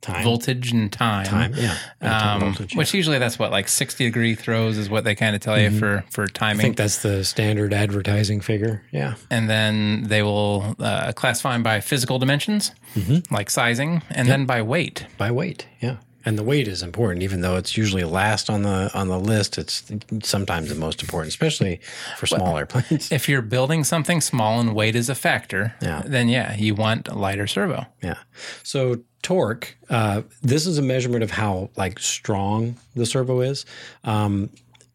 [0.04, 1.26] Time, voltage and time.
[1.26, 2.78] time, yeah, Um, voltage, yeah.
[2.78, 5.72] Which usually that's what like sixty degree throws is what they kind of tell you
[5.72, 6.60] for for timing.
[6.60, 8.84] I think that's the standard advertising figure.
[8.92, 13.34] Yeah, and then they will uh, classify them by physical dimensions, Mm-hmm.
[13.34, 15.08] like sizing, and then by weight.
[15.18, 15.68] by weight.
[15.80, 19.20] Yeah, and the weight is important, even though it's usually last on the on the
[19.20, 19.58] list.
[19.58, 19.84] It's
[20.24, 21.80] sometimes the most important, especially
[22.18, 23.12] for small airplanes.
[23.12, 26.02] If you're building something small and weight is a factor, Yeah.
[26.06, 27.86] then yeah, you want a lighter servo.
[28.02, 28.18] Yeah.
[28.64, 33.66] So torque, uh, this is a measurement of how like strong the servo is
[34.04, 34.50] um,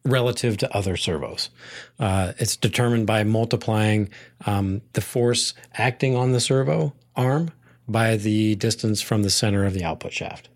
[0.05, 1.49] relative to other servos.
[1.99, 4.09] Uh, it's determined by multiplying
[4.45, 7.51] um, the force acting on the servo arm
[7.87, 10.47] by the distance from the center of the output shaft.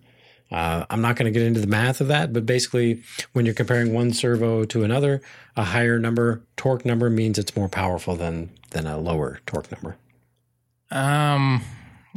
[0.52, 3.02] Uh, I'm not going to get into the math of that, but basically,
[3.34, 5.22] when you're comparing one servo to another,
[5.56, 9.98] a higher number torque number means it's more powerful than than a lower torque number.
[10.92, 11.64] Um,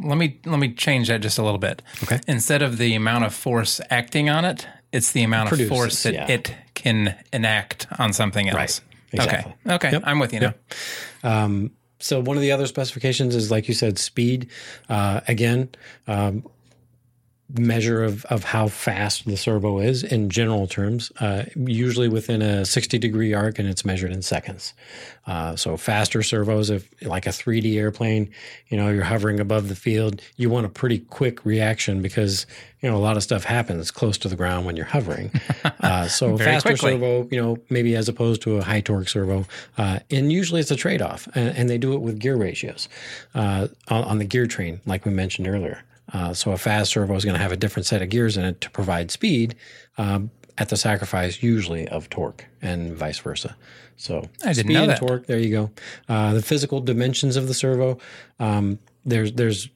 [0.03, 1.83] let me let me change that just a little bit.
[2.03, 2.21] Okay.
[2.27, 6.03] Instead of the amount of force acting on it, it's the amount Produces, of force
[6.03, 6.31] that yeah.
[6.31, 8.57] it can enact on something else.
[8.57, 8.81] Right.
[9.13, 9.55] exactly.
[9.67, 9.75] Okay.
[9.75, 9.93] Okay.
[9.93, 10.03] Yep.
[10.05, 10.55] I'm with you now.
[11.23, 14.51] Um, so one of the other specifications is, like you said, speed.
[14.89, 15.71] Uh, again,
[16.07, 16.47] um,
[17.55, 22.65] measure of, of how fast the servo is in general terms, uh, usually within a
[22.65, 24.75] 60 degree arc and it's measured in seconds.
[25.27, 28.31] Uh, so faster servos, if like a 3D airplane,
[28.69, 32.47] you know, you're hovering above the field, you want a pretty quick reaction because,
[32.81, 35.31] you know, a lot of stuff happens close to the ground when you're hovering.
[35.81, 36.93] Uh, so faster quickly.
[36.93, 39.47] servo, you know, maybe as opposed to a high torque servo.
[39.79, 42.89] Uh, and usually it's a trade off and, and they do it with gear ratios
[43.35, 45.85] uh, on, on the gear train, like we mentioned earlier.
[46.13, 48.45] Uh, so a fast servo is going to have a different set of gears in
[48.45, 49.57] it to provide speed
[49.99, 53.57] um, at the sacrifice usually of torque and vice versa.
[53.97, 54.99] So I didn't speed know and that.
[54.99, 55.71] torque, there you go.
[56.09, 57.99] Uh, the physical dimensions of the servo,
[58.39, 59.69] um, there's there's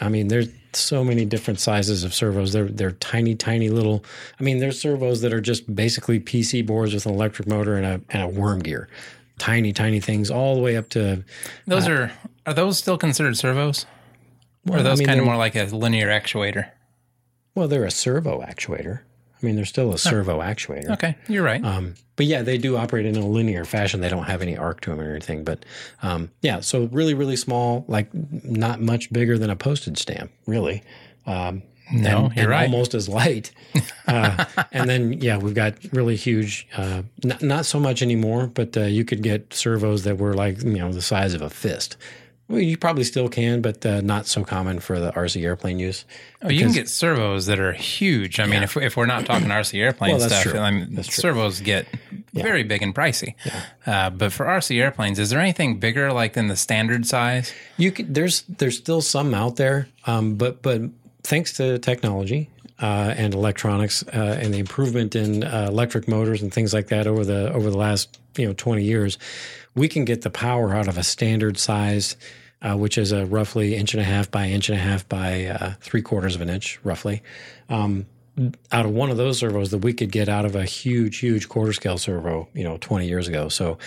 [0.00, 2.52] I mean there's so many different sizes of servos.
[2.52, 4.04] They're they're tiny tiny little.
[4.38, 7.86] I mean there's servos that are just basically PC boards with an electric motor and
[7.86, 8.88] a and a worm gear.
[9.38, 11.24] Tiny tiny things all the way up to
[11.66, 12.12] Those are
[12.46, 13.86] are those still considered servos?
[14.68, 16.70] Or are I those mean, kind of more like a linear actuator?
[17.54, 19.00] Well, they're a servo actuator.
[19.42, 20.90] I mean, they're still a servo actuator.
[20.92, 21.62] Okay, you're right.
[21.62, 24.00] Um, but yeah, they do operate in a linear fashion.
[24.00, 25.44] They don't have any arc to them or anything.
[25.44, 25.64] But
[26.02, 30.82] um, yeah, so really, really small, like not much bigger than a postage stamp, really.
[31.26, 32.62] Um, No, and, you're and right.
[32.62, 33.52] almost as light.
[34.06, 36.68] Uh, and then yeah, we've got really huge.
[36.76, 40.62] Uh, not not so much anymore, but uh, you could get servos that were like
[40.62, 41.96] you know the size of a fist.
[42.54, 46.04] Well, you probably still can, but uh, not so common for the RC airplane use.
[46.40, 48.38] Oh, you can get servos that are huge.
[48.38, 50.60] I mean, if, if we're not talking RC airplane Well, stuff, true.
[50.60, 51.88] I mean, servos get
[52.32, 53.34] very big and pricey.
[53.84, 57.52] Uh, but for RC airplanes, is there anything bigger like than the standard size?
[57.76, 60.80] You could, there's there's still some out there, um, but but
[61.24, 66.52] thanks to technology, uh, and electronics uh, and the improvement in uh, electric motors and
[66.52, 69.18] things like that over the over the last you know 20 years,
[69.74, 72.16] we can get the power out of a standard size,
[72.64, 75.46] uh, which is a roughly inch and a half by inch and a half by
[75.46, 77.22] uh, three quarters of an inch, roughly.
[77.68, 78.06] Um,
[78.72, 81.48] out of one of those servos that we could get out of a huge, huge
[81.48, 83.48] quarter scale servo, you know, 20 years ago.
[83.48, 83.78] So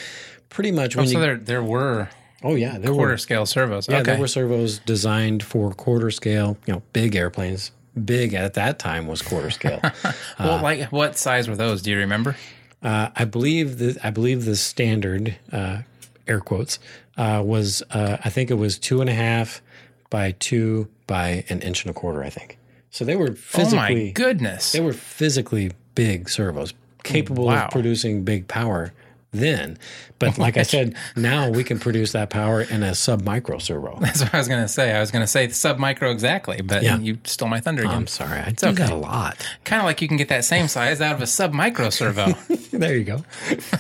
[0.50, 2.10] pretty much when Oh, so you, there there were
[2.44, 3.90] oh yeah, there quarter were scale servos.
[3.90, 4.12] yeah, okay.
[4.12, 7.72] there were servos designed for quarter scale, you know, big airplanes.
[8.06, 9.82] Big at that time was quarter scale.
[10.40, 11.82] well, like what size were those?
[11.82, 12.38] Do you remember?
[12.84, 15.80] uh, I believe the I believe the standard uh,
[16.28, 16.80] air quotes
[17.18, 19.62] uh, was uh, I think it was two and a half
[20.10, 22.24] by two by an inch and a quarter.
[22.24, 22.58] I think
[22.92, 23.04] so.
[23.06, 24.72] They were physically Oh my goodness!
[24.72, 27.66] they were physically big servos, capable Wow.
[27.66, 28.94] of producing big power
[29.32, 29.78] then.
[30.20, 33.98] But like I said, now we can produce that power in a sub micro servo.
[34.00, 34.94] That's what I was going to say.
[34.96, 36.98] I was going to say sub micro exactly, but Yeah.
[36.98, 37.94] you stole my thunder again.
[37.94, 39.46] I'm sorry, I do that a lot.
[39.66, 42.32] kind of like you can get that same size out of a sub micro servo.
[42.72, 43.26] there you go.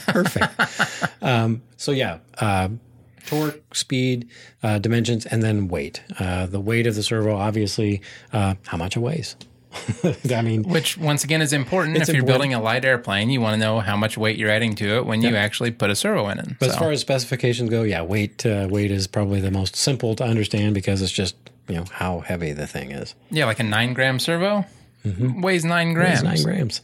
[0.07, 0.53] Perfect.
[1.21, 2.69] um, so yeah, uh,
[3.27, 4.27] torque, speed,
[4.63, 6.01] uh, dimensions, and then weight.
[6.19, 8.01] Uh, the weight of the servo, obviously,
[8.33, 9.35] uh, how much it weighs.
[10.33, 11.97] I mean, Which, once again, is important.
[11.97, 12.27] If you're important.
[12.27, 15.05] building a light airplane, you want to know how much weight you're adding to it
[15.05, 16.47] when you actually put a servo in it.
[16.59, 19.75] but So, as far as specifications go, yeah, weight uh, weight is probably the most
[19.75, 21.35] simple to understand because it's just
[21.67, 23.13] you know how heavy the thing is.
[23.29, 24.65] yeah, like a nine gram servo
[25.19, 26.21] weighs nine grams.
[26.21, 26.81] It's nine grams.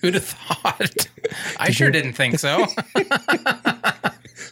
[0.00, 1.08] Who'd have thought?
[1.58, 2.66] I sure didn't think so.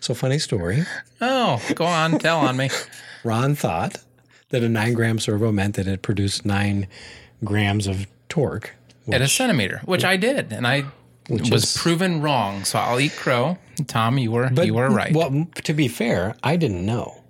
[0.03, 0.83] So funny story.
[1.21, 2.71] oh, go on, tell on me.
[3.25, 3.99] Ron thought
[4.49, 6.89] that a nine gram servo meant that it produced nine
[7.45, 8.75] grams of torque.
[9.13, 10.87] At a centimeter, which I did, and I
[11.29, 12.65] was is- proven wrong.
[12.65, 13.59] So I'll eat crow.
[13.87, 15.15] Tom, you were you were right.
[15.15, 17.23] Well, to be fair, I didn't know.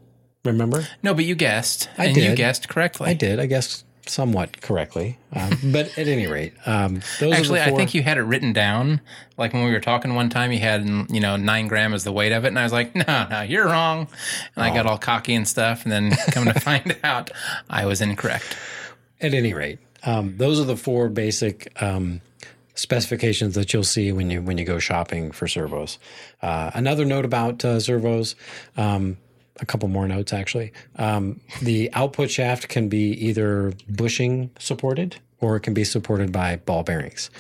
[0.43, 0.89] Remember?
[1.03, 3.11] no, but you guessed, I and you guessed correctly.
[3.11, 5.19] I did, I guess, somewhat correctly.
[5.33, 8.53] Um, but at any rate, um, those Actually, are I think you had it written
[8.53, 9.01] down.
[9.39, 12.13] Like when we were talking one time, you had you know nine gram as the
[12.13, 14.09] weight of it, and I was like, no, no, you're wrong.
[14.57, 14.75] And I Oh.
[14.75, 17.31] got all cocky and stuff, and then come to find out,
[17.71, 18.57] I was incorrect.
[19.21, 22.21] at any rate, um, those are the four basic um,
[22.75, 25.99] specifications that you'll see when you when you go shopping for servos.
[26.43, 28.35] Uh, another note about uh, servos.
[29.61, 30.73] A couple more notes actually.
[30.97, 36.57] Um, the output shaft can be either bushing supported or it can be supported by
[36.57, 37.31] ball bearings.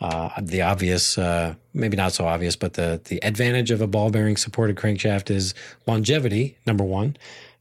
[0.00, 4.10] Uh, the obvious, uh, maybe not so obvious, but the the advantage of a ball
[4.10, 5.54] bearing supported crankshaft is
[5.86, 7.16] longevity, number one,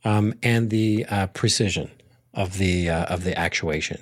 [0.06, 1.90] um, and the uh, precision
[2.36, 4.00] of the uh, of the actuation.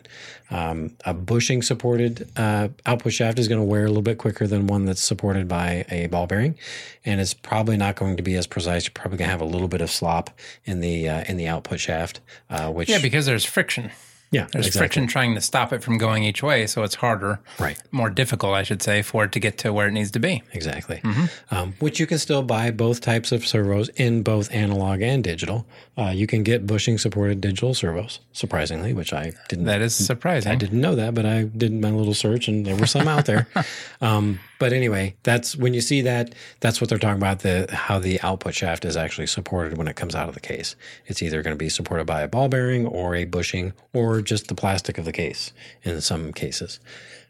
[0.51, 4.45] Um, a bushing supported uh, output shaft is going to wear a little bit quicker
[4.45, 6.55] than one that's supported by a ball bearing,
[7.03, 8.85] and it's probably not going to be as precise.
[8.85, 10.29] You're probably going to have a little bit of slop
[10.65, 13.91] in the uh, in the output shaft, uh, which Yeah, because there's friction.
[14.31, 14.79] Yeah, There's exactly.
[14.79, 17.81] friction trying to stop it from going each way, so it's harder, Right.
[17.91, 20.43] More difficult, I should say, for it to get to where it needs to be.
[20.53, 20.97] Exactly.
[20.97, 21.55] Mm-hmm.
[21.55, 25.65] Um, which you can still buy both types of servos in both analog and digital.
[25.97, 29.65] Uh, you can get bushing supported digital servos, surprisingly, which I didn't.
[29.65, 30.51] That is surprising.
[30.51, 33.25] I didn't know that, but I did my little search and there were some out
[33.25, 33.47] there.
[34.01, 37.99] Um, but anyway, that's when you see that, that's what they're talking about the how
[37.99, 40.75] the output shaft is actually supported when it comes out of the case.
[41.05, 44.47] It's either going to be supported by a ball bearing or a bushing or just
[44.47, 46.79] the plastic of the case in some cases.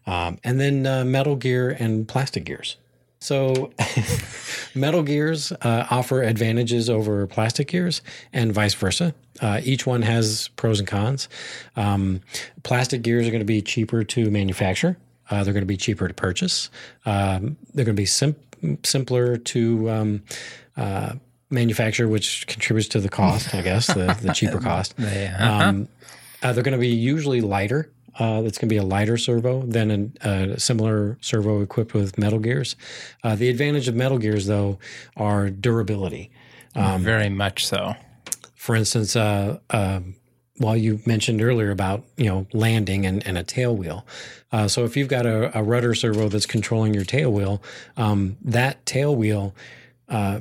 [0.07, 2.77] Um, and then uh, metal gear and plastic gears.
[3.19, 3.71] So,
[4.75, 9.15] metal gears uh, offer advantages over plastic gears, and vice versa.
[9.41, 11.27] Uh, each one has pros and cons.
[11.75, 12.21] Um,
[12.61, 14.97] plastic gears are going to be cheaper to manufacture.
[15.29, 16.69] Uh, they're going to be cheaper to purchase.
[17.05, 18.35] Um, they're going to be sim-
[18.83, 20.23] simpler to um,
[20.77, 21.13] uh,
[21.49, 24.93] manufacture, which contributes to the cost, I guess, the, the cheaper cost.
[24.97, 25.67] Yeah.
[25.67, 25.87] Um,
[26.43, 27.91] uh, they're going to be usually lighter.
[28.17, 32.17] Uh, it's going to be a lighter servo than a, a similar servo equipped with
[32.17, 32.75] metal gears.
[33.23, 34.79] Uh, the advantage of metal gears, though,
[35.17, 36.31] are durability.
[36.75, 37.95] um, Very much so.
[38.55, 39.99] For instance, uh, uh,
[40.57, 44.05] while you mentioned earlier about you know landing and, and a tail wheel,
[44.51, 47.61] uh, so if you've got a, a rudder servo that's controlling your tail wheel,
[47.97, 49.53] um, that tail wheel
[50.09, 50.39] uh,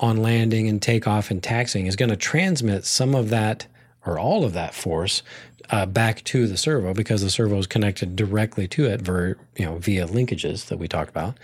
[0.00, 3.66] on landing and takeoff and taxing is going to transmit some of that
[4.04, 5.22] or all of that force
[5.70, 9.64] uh, back to the servo because the servo is connected directly to it ver, you
[9.64, 11.38] know, via linkages that we talked about.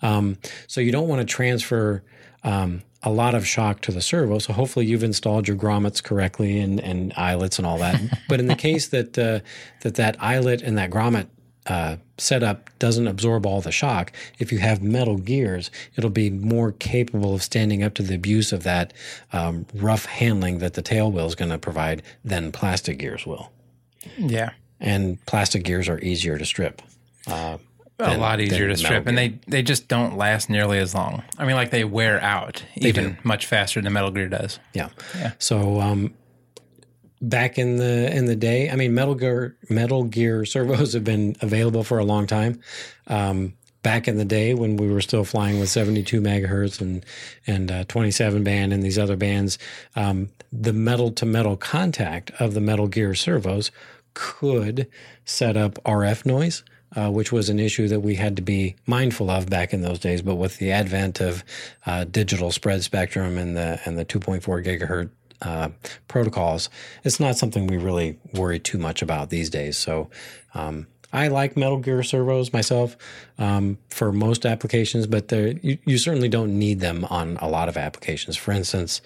[0.00, 2.02] Um, so you don't want to transfer
[2.44, 4.38] um, a lot of shock to the servo.
[4.38, 8.00] So hopefully you've installed your grommets correctly and, and eyelets and all that.
[8.28, 9.40] but in the case that uh,
[9.82, 11.28] that that eyelet and that grommet
[11.66, 16.72] uh, setup doesn't absorb all the shock, if you have metal gears, it'll be more
[16.72, 18.92] capable of standing up to the abuse of that
[19.32, 23.50] um, rough handling that the tail wheel is going to provide than plastic gears will.
[24.18, 24.50] Yeah.
[24.80, 26.82] and plastic gears are easier to strip.
[27.26, 27.58] a
[27.98, 31.22] than- lot easier to strip, and they they just don't last nearly as long.
[31.38, 34.58] I mean, like they wear out even much faster than Metal Gear does.
[34.72, 34.88] Yeah.
[35.16, 35.32] Yeah.
[35.38, 36.14] So um,
[37.20, 41.36] back in the in the day, I mean, Metal Gear Metal Gear servos have been
[41.40, 42.60] available for a long time.
[43.06, 47.04] Um, back in the day when we were still flying with 72 megahertz and
[47.46, 49.58] and uh, 27 band and these other bands,
[49.94, 53.70] um, the metal to metal contact of the Metal Gear servos
[54.14, 54.88] could
[55.24, 56.64] set up RF noise.
[56.96, 59.98] Uh, which was an issue that we had to be mindful of back in those
[59.98, 60.22] days.
[60.22, 61.42] But with the advent of
[61.86, 65.10] uh, digital spread spectrum and the and the 2.4 gigahertz
[65.42, 65.70] uh,
[66.06, 66.70] protocols,
[67.02, 69.76] it's not something we really worry too much about these days.
[69.76, 70.08] So
[70.54, 72.96] um, I like Metal Gear servos myself
[73.38, 77.76] um, for most applications, but you, you certainly don't need them on a lot of
[77.76, 78.36] applications.
[78.36, 79.00] For instance,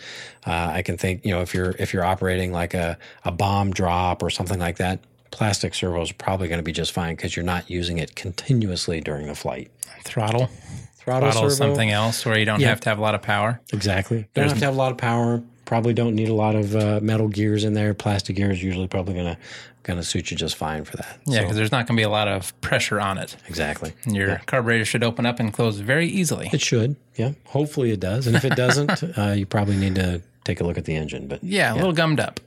[0.46, 3.72] uh, I can think you know if you're if you're operating like a, a bomb
[3.72, 5.00] drop or something like that.
[5.30, 9.00] Plastic servo is probably going to be just fine because you're not using it continuously
[9.00, 9.70] during the flight.
[10.04, 10.48] Throttle,
[10.96, 12.68] Throttle, throttle something else where you don't Yeah.
[12.68, 13.60] have to have a lot of power.
[13.72, 14.26] Exactly.
[14.34, 15.42] Don't have to have a lot of power.
[15.64, 17.92] Probably don't need a lot of uh, metal gears in there.
[17.94, 19.36] Plastic gear is usually probably gonna
[19.82, 21.18] gonna suit you just fine for that.
[21.26, 23.36] Yeah, So- because there's not going to be a lot of pressure on it.
[23.48, 23.92] exactly.
[24.06, 26.50] Your carburetor should open up and close very easily.
[26.52, 26.96] It should.
[27.16, 27.32] Yeah.
[27.46, 28.26] Hopefully it does.
[28.26, 31.26] And if it doesn't, uh, you probably need to take a look at the engine.
[31.26, 32.38] But Yeah, a little gummed up.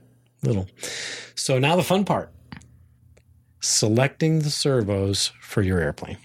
[0.42, 0.68] little.
[1.34, 2.30] So now the fun part:
[3.62, 6.18] selecting the servos for your airplane.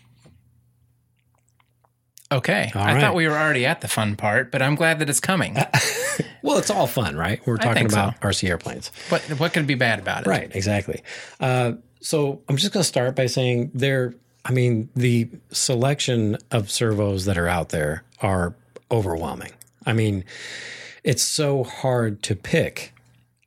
[2.30, 3.02] Okay, All I right.
[3.02, 5.56] thought we were already at the fun part, but I'm glad that it's coming.
[6.44, 7.46] Well, it's all fun, right?
[7.46, 7.98] We're talking think so.
[8.00, 8.90] about RC airplanes.
[9.10, 10.30] what what could be bad about it?
[10.30, 11.02] Right, exactly.
[11.42, 14.14] Uh, so I'm just going to start by saying there.
[14.46, 18.56] I mean, the selection of servos that are out there are
[18.90, 19.52] overwhelming.
[19.86, 20.24] I mean,
[21.04, 22.94] it's so hard to pick.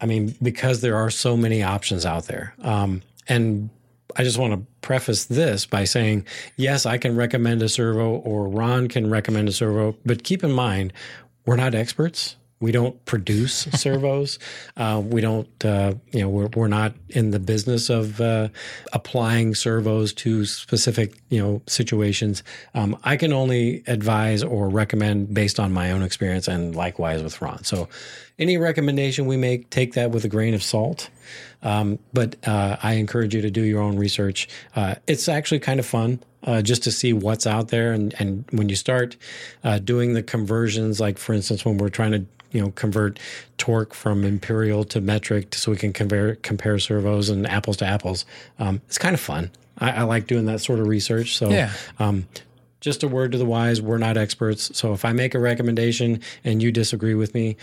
[0.01, 2.55] I mean, because there are so many options out there.
[2.61, 3.70] Um, and
[4.16, 8.48] I just want to preface this by saying, yes, I can recommend a servo, or
[8.48, 10.92] Ron can recommend a servo, but keep in mind,
[11.46, 12.36] we're not experts.
[12.61, 14.38] We don't produce servos.
[14.76, 18.48] Uh, we don't, uh, you know, we're, we're not in the business of uh,
[18.92, 22.42] applying servos to specific, you know, situations.
[22.74, 27.40] Um, I can only advise or recommend based on my own experience, and likewise with
[27.40, 27.64] Ron.
[27.64, 27.88] So,
[28.38, 31.11] any recommendation we make, take that with a grain of salt.
[31.62, 34.48] Um, but uh, I encourage you to do your own research.
[34.74, 37.92] Uh, it's actually kind of fun uh, just to see what's out there.
[37.92, 39.16] And, and when you start
[39.62, 43.20] uh, doing the conversions, like for instance, when we're trying to you know convert
[43.58, 48.24] torque from imperial to metric, so we can compare compare servos and apples to apples,
[48.58, 49.50] um, it's kind of fun.
[49.78, 51.36] I, I like doing that sort of research.
[51.36, 51.70] So Yeah.
[51.98, 52.26] um,
[52.80, 54.76] just a word to the wise: we're not experts.
[54.76, 57.56] So if I make a recommendation and you disagree with me,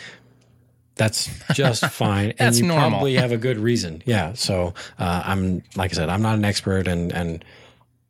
[0.97, 2.29] that's just fine.
[2.31, 2.89] and That's you normal.
[2.89, 4.01] probably have a good reason.
[4.05, 4.33] Yeah.
[4.33, 7.43] So uh, I'm, like I said, I'm not an expert, and and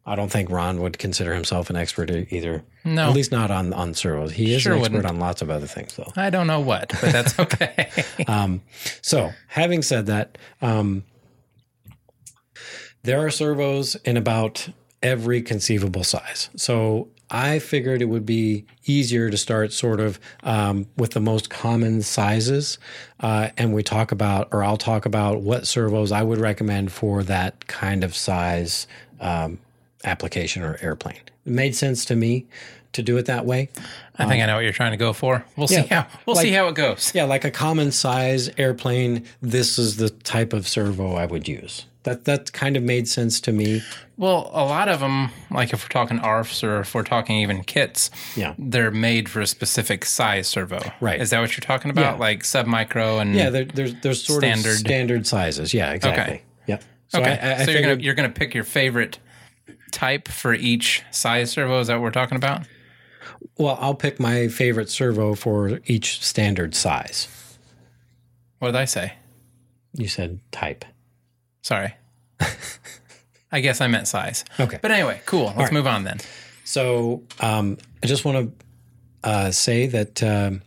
[0.05, 2.63] I don't think Ron would consider himself an expert either.
[2.85, 3.09] No.
[3.09, 4.31] At least not on on servos.
[4.31, 5.13] He is Sure an expert wouldn't.
[5.15, 6.11] on lots of other things, though.
[6.15, 7.89] I don't know what, but that's okay.
[8.27, 8.61] Um,
[9.01, 11.03] so, having said that, um,
[13.03, 14.69] there are servos in about
[15.03, 16.49] every conceivable size.
[16.55, 21.49] So, I figured it would be easier to start sort of um, with the most
[21.49, 22.77] common sizes.
[23.19, 27.23] Uh, and we talk about, or I'll talk about what servos I would recommend for
[27.23, 28.87] that kind of size
[29.19, 29.59] um,
[30.03, 31.19] application or airplane.
[31.45, 32.45] It made sense to me
[32.93, 33.69] to do it that way.
[34.17, 35.45] I think I know what you're trying to go for.
[35.55, 37.11] We'll see how we'll like- see how it goes.
[37.13, 41.85] Yeah, like a common size airplane, this is the type of servo I would use.
[42.07, 43.81] That that kind of made sense to me.
[44.15, 47.63] Well, a lot of them, like if we're talking ARFs or if we're talking even
[47.65, 48.53] kits, Yeah.
[48.57, 50.79] they're made for a specific size servo.
[51.01, 51.19] Right.
[51.19, 52.13] Is that what you're talking about?
[52.15, 52.19] Yeah.
[52.19, 54.71] Like submicro and Yeah, there, there's there's sort Standard.
[54.71, 55.73] of standard sizes.
[55.73, 56.23] Yeah, exactly.
[56.35, 56.43] Okay.
[56.67, 56.83] Yep.
[57.09, 57.39] So okay.
[57.41, 59.19] I, I, I so you're gonna you're gonna pick your favorite
[59.91, 61.79] type for each size servo.
[61.81, 62.61] Is that what we're talking about?
[63.57, 67.27] well, I'll pick my favorite servo for each standard size.
[68.59, 69.13] What did I say?
[69.93, 70.85] You said type.
[71.67, 71.93] Sorry.
[73.51, 74.45] I guess I meant size.
[74.57, 74.79] Okay.
[74.81, 75.47] But anyway, cool.
[75.47, 75.73] Let's right.
[75.73, 76.19] move on then.
[76.63, 78.55] So um, I just want
[79.21, 80.61] to uh, say that um,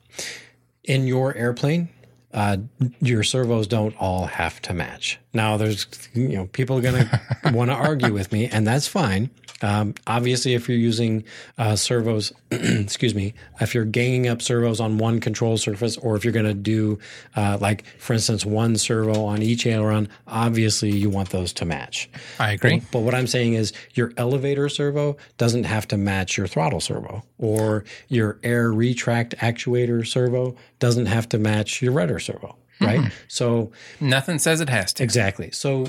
[0.84, 1.88] in your airplane,
[2.34, 2.58] uh,
[3.00, 5.18] your servos don't all have to match.
[5.32, 7.06] Now, there's you know people are going
[7.44, 9.30] to want to argue with me, and that's fine.
[9.62, 11.24] Um, obviously, if you're using
[11.58, 16.24] uh, servos, excuse me, if you're ganging up servos on one control surface, or if
[16.24, 16.98] you're going to do,
[17.36, 22.08] uh, like for instance, one servo on each aileron, obviously you want those to match.
[22.38, 22.82] I agree.
[22.90, 27.22] But what I'm saying is your elevator servo doesn't have to match your throttle servo,
[27.38, 33.12] or your air retract actuator servo doesn't have to match your rudder servo, right?
[33.28, 35.02] So Nothing says it has to.
[35.02, 35.50] exactly.
[35.50, 35.86] So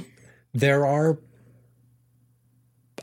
[0.53, 1.17] there are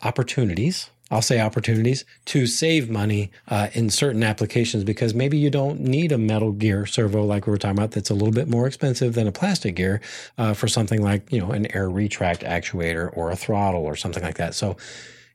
[0.03, 0.91] opportunities.
[1.11, 6.13] I'll say opportunities to save money uh, in certain applications because maybe you don't need
[6.13, 9.15] a metal gear servo like we were talking about that's a little bit more expensive
[9.15, 10.03] than a plastic gear
[10.37, 14.23] uh, for something like you know an air retract actuator or a throttle or something
[14.23, 14.55] like that.
[14.55, 14.77] So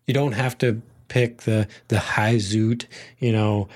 [0.05, 2.85] you don't have to pick the the high zoot,
[3.17, 3.67] you know,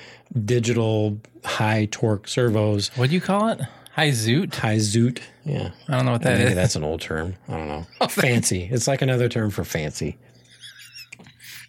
[0.44, 2.90] digital high torque servos.
[2.96, 3.60] What do you call it?
[3.98, 4.54] High zoot?
[4.54, 5.72] High zoot, yeah.
[5.88, 6.54] I don't know what that Maybe is.
[6.54, 7.34] that's an old term.
[7.48, 7.86] I don't know.
[8.08, 8.68] fancy.
[8.70, 10.16] It's like another term for fancy.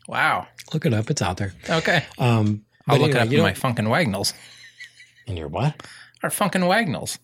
[0.07, 0.45] Wow.
[0.71, 1.09] Look it up.
[1.09, 1.53] It's out there.
[1.67, 2.05] Okay.
[2.19, 4.35] Um, I'll look anyway, it up in my Funkin' Wagnalls.
[5.25, 5.81] In your what?
[6.21, 7.17] Our Funkin' Wagnalls.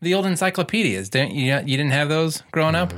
[0.00, 1.08] The old encyclopedias.
[1.08, 1.52] Didn't you?
[1.52, 2.94] You didn't have those growing up?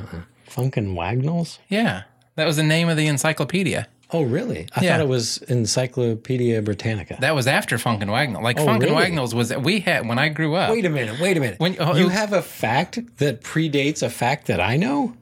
[0.46, 1.58] Funkin' Wagnalls?
[1.70, 2.02] Yeah,
[2.36, 3.88] that was the name of the encyclopedia.
[4.14, 4.68] Oh, really?
[4.76, 4.92] I Yeah.
[4.92, 7.16] thought it was Encyclopedia Britannica.
[7.20, 8.44] That was after Funk and Wagnalls.
[8.44, 8.94] Like Oh, Funkin' really?
[8.94, 10.70] Wagnalls was we had when I grew up.
[10.70, 11.18] wait a minute.
[11.20, 11.58] Wait a minute.
[11.58, 15.14] When- oh, you have a fact that predates a fact that I know?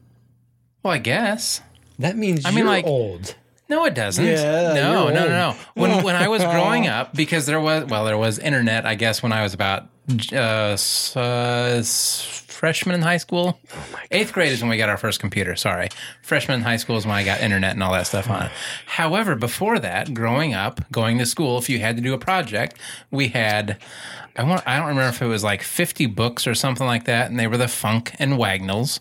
[0.83, 1.63] Well, I guess.
[1.99, 3.35] That means I mean, you're like- old.
[3.69, 4.27] No, it doesn't.
[4.27, 5.55] Yeah, no, no, no, no.
[5.75, 8.85] When when I was growing up, because there was well, there was internet.
[8.85, 9.87] I guess when I was about
[10.35, 10.77] uh,
[11.17, 11.83] uh,
[12.63, 13.59] freshman in high school.
[13.75, 15.57] Oh Eighth grade is when we got our first computer.
[15.57, 15.89] Sorry,
[16.23, 18.53] freshman in high school is when I got internet and all that stuff on it.
[18.87, 22.79] However, before that, growing up, going to school, if you had to do a project,
[23.11, 23.79] we had.
[24.37, 24.63] I want.
[24.65, 27.49] I don't remember if it was like fifty books or something like that, and they
[27.49, 29.01] were the Funk and Wagnalls.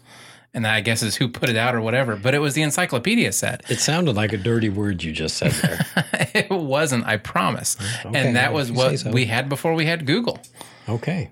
[0.55, 2.61] And that I guess is who put it out or whatever, but it was the
[2.63, 3.61] encyclopedia set.
[3.69, 5.85] It sounded like a dirty word you just said there.
[6.33, 7.77] it wasn't, I promise.
[8.05, 9.11] Okay, and that was what so.
[9.11, 10.41] we had before we had Google.
[10.89, 11.29] okay.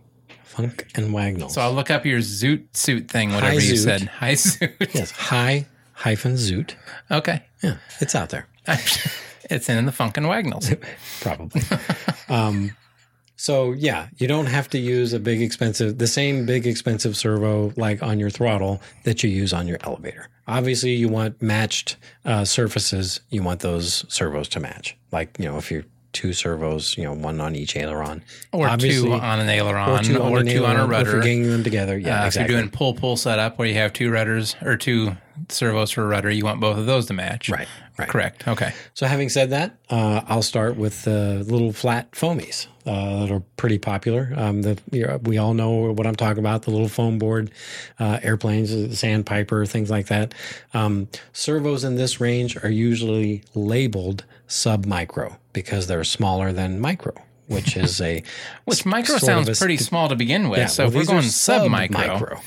[0.62, 1.54] Funk and Wagnalls.
[1.54, 3.84] So I'll look up your Zoot suit thing, whatever Hi, you Zoot.
[3.84, 4.02] said.
[4.04, 4.94] Hi Zoot.
[4.94, 5.12] yes.
[5.12, 6.76] Hi hyphen zoot.
[7.12, 7.44] Okay.
[7.62, 8.48] Yeah, it's out there.
[9.50, 10.72] it's in the Funk and Wagnalls.
[11.22, 11.62] probably.
[12.30, 12.72] um,
[13.36, 17.74] so yeah, you don't have to use a big expensive, the same big expensive servo
[17.78, 20.28] like on your throttle that you use on your elevator.
[20.48, 21.96] Obviously, you want matched
[22.26, 23.20] uh, surfaces.
[23.30, 24.98] You want those servos to match.
[25.12, 29.14] Like you know, if you're two servos, you know, one on each aileron, Or two
[29.14, 31.12] on an aileron, or two on, an a aileron, or if rudder.
[31.12, 31.98] you're ganging them together.
[31.98, 32.46] Yeah, Uh, exactly.
[32.46, 35.16] If you're doing pull pull setup where you have two rudders or two
[35.50, 37.50] servos for a rudder, you want both of those to match.
[37.50, 38.10] right, right.
[38.10, 38.48] Correct.
[38.48, 38.74] Okay.
[38.94, 43.44] So, having said that, uh, I'll start with the little flat foamies uh, that are
[43.56, 44.34] pretty popular.
[44.36, 47.52] Um, the, we all know what I'm talking about the little foam board
[48.00, 50.34] uh, airplanes, sandpiper, things like that.
[50.74, 57.14] Um, servos in this range are usually labeled sub micro because they're smaller than micro,
[57.48, 58.22] which is a
[58.66, 60.60] Which micro sounds pretty small to begin with.
[60.60, 62.42] yeah, so well, if we're going sub micro, sub-micro.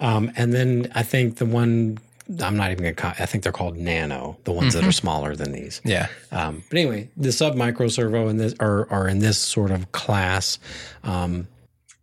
[0.00, 1.98] Um, and then I think the one
[2.42, 3.06] I'm not even going to.
[3.22, 4.82] I think they're called nano, the ones Mm-hmm.
[4.82, 5.80] that are smaller than these.
[5.84, 6.08] yeah.
[6.30, 9.92] Um, but anyway, the sub micro servo in this are, are in this sort of
[9.92, 10.58] class.
[11.04, 11.48] Um,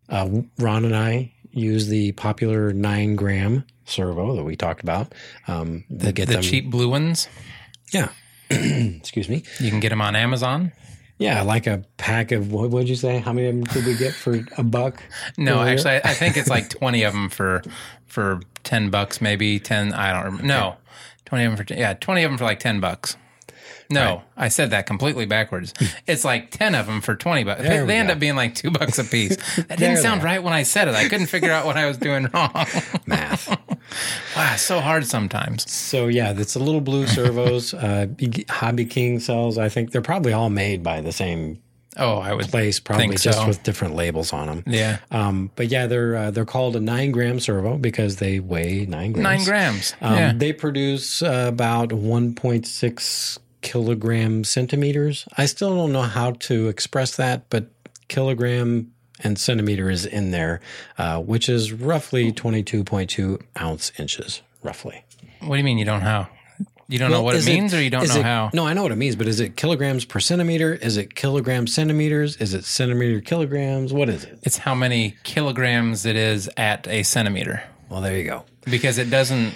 [0.10, 0.30] uh,
[0.60, 5.14] Ron and I use the popular nine gram servo that we talked about.
[5.48, 7.28] Um, the, get The them, cheap blue ones,
[7.92, 8.10] yeah.
[8.98, 9.44] Excuse me.
[9.60, 10.72] you can get them on Amazon.
[11.18, 13.20] Yeah, like a pack of what would you say?
[13.20, 15.04] How many of them did we get for a buck?
[15.38, 17.62] No, actually, I, I think it's like twenty of them for
[18.08, 19.94] for ten bucks, maybe ten.
[19.94, 20.48] I don't remember.
[20.48, 20.76] No,
[21.26, 23.18] twenty of them for yeah, twenty of them for like ten bucks.
[23.92, 25.74] No, I said that completely backwards.
[26.08, 27.64] It's like ten of them for twenty bucks.
[27.64, 28.14] There They, end go.
[28.14, 29.36] up being like two bucks a piece.
[29.68, 30.96] That didn't sound right when I said it.
[30.96, 32.52] I couldn't figure out what I was doing wrong.
[33.08, 33.58] math.
[34.40, 35.70] Wow, so hard sometimes.
[35.72, 37.74] So yeah, it's a little blue servos.
[37.74, 38.08] uh,
[38.50, 39.58] Hobby King sells.
[39.58, 41.62] I think they're probably all made by the same
[41.98, 44.64] Oh, I would place, probably just with different labels on them.
[44.68, 48.86] yeah, Um, but yeah, they're uh, they're called a nine gram servo because they weigh
[48.86, 49.24] nine grams.
[49.24, 49.96] nine grams.
[50.00, 55.28] Um, yeah, They produce uh, about one point six kilogram centimeters.
[55.38, 57.68] I still don't know how to express that, but
[58.08, 60.62] kilogram and centimeter is in there,
[60.98, 65.04] uh, which is roughly twenty two point two ounce inches, roughly.
[65.42, 66.28] what do you mean you don't know?
[66.88, 68.50] You don't know what it means, or you don't know it- how?
[68.52, 70.74] No, I know what it means, but is it kilograms per centimeter?
[70.74, 72.36] Is it kilogram centimeters?
[72.38, 73.94] Is it centimeter kilograms?
[73.94, 74.40] What is it?
[74.42, 77.62] It's how many kilograms it is at a centimeter.
[77.90, 78.44] Well, there you go.
[78.66, 79.54] because it doesn't.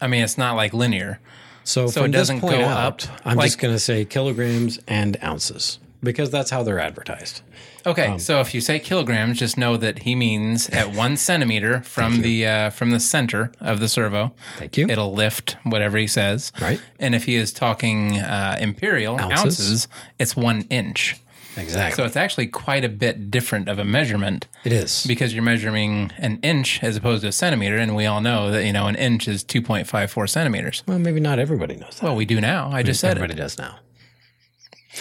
[0.00, 1.18] I mean, it's not like linear.
[1.64, 5.16] So, So it doesn't go out, up, I'm like- just going to say kilograms and
[5.24, 7.42] ounces because that's how they're advertised.
[7.84, 11.82] Okay, Um, so if you say kilograms, just know that he means at one centimeter
[11.82, 14.32] from the uh, from the center of the servo.
[14.56, 14.88] Thank you.
[14.88, 16.50] It'll lift whatever he says.
[16.60, 16.80] Right.
[16.98, 19.38] And if he is talking uh, imperial Ounces.
[19.38, 19.88] ounces.
[20.18, 21.16] it's one inch.
[21.58, 21.96] Exactly.
[21.96, 25.06] So it's actually quite a bit different of a measurement it is.
[25.06, 28.64] because you're measuring an inch as opposed to a centimeter, and we all know that
[28.66, 30.82] you know an inch is two point five four centimeters.
[30.86, 32.02] Well, maybe not everybody knows that.
[32.04, 32.68] Well, we do now.
[32.70, 33.42] I just said everybody it.
[33.42, 33.78] does now.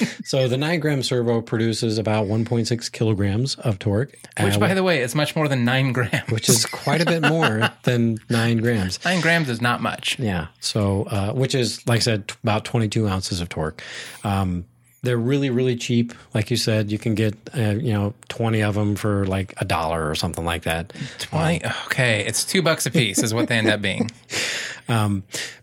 [0.25, 4.83] so the nine gram servo produces about 1.6 kilograms of torque, Which, uh, by the
[4.83, 6.29] way, is much more than nine grams.
[6.29, 9.03] which is quite a bit more than nine grams.
[9.05, 10.19] nine grams is not much.
[10.19, 10.47] Yeah.
[10.59, 13.81] So, uh, which is, like I said, t- about 22 ounces of torque.
[14.23, 14.65] Um,
[15.05, 16.13] they're really, really cheap.
[16.33, 19.65] Like you said, you can get, uh, you know, 20 of them for like a
[19.65, 20.93] dollar or something like that.
[21.19, 21.65] Twenty.
[21.85, 24.11] Okay, it's two bucks a piece is what they end up being.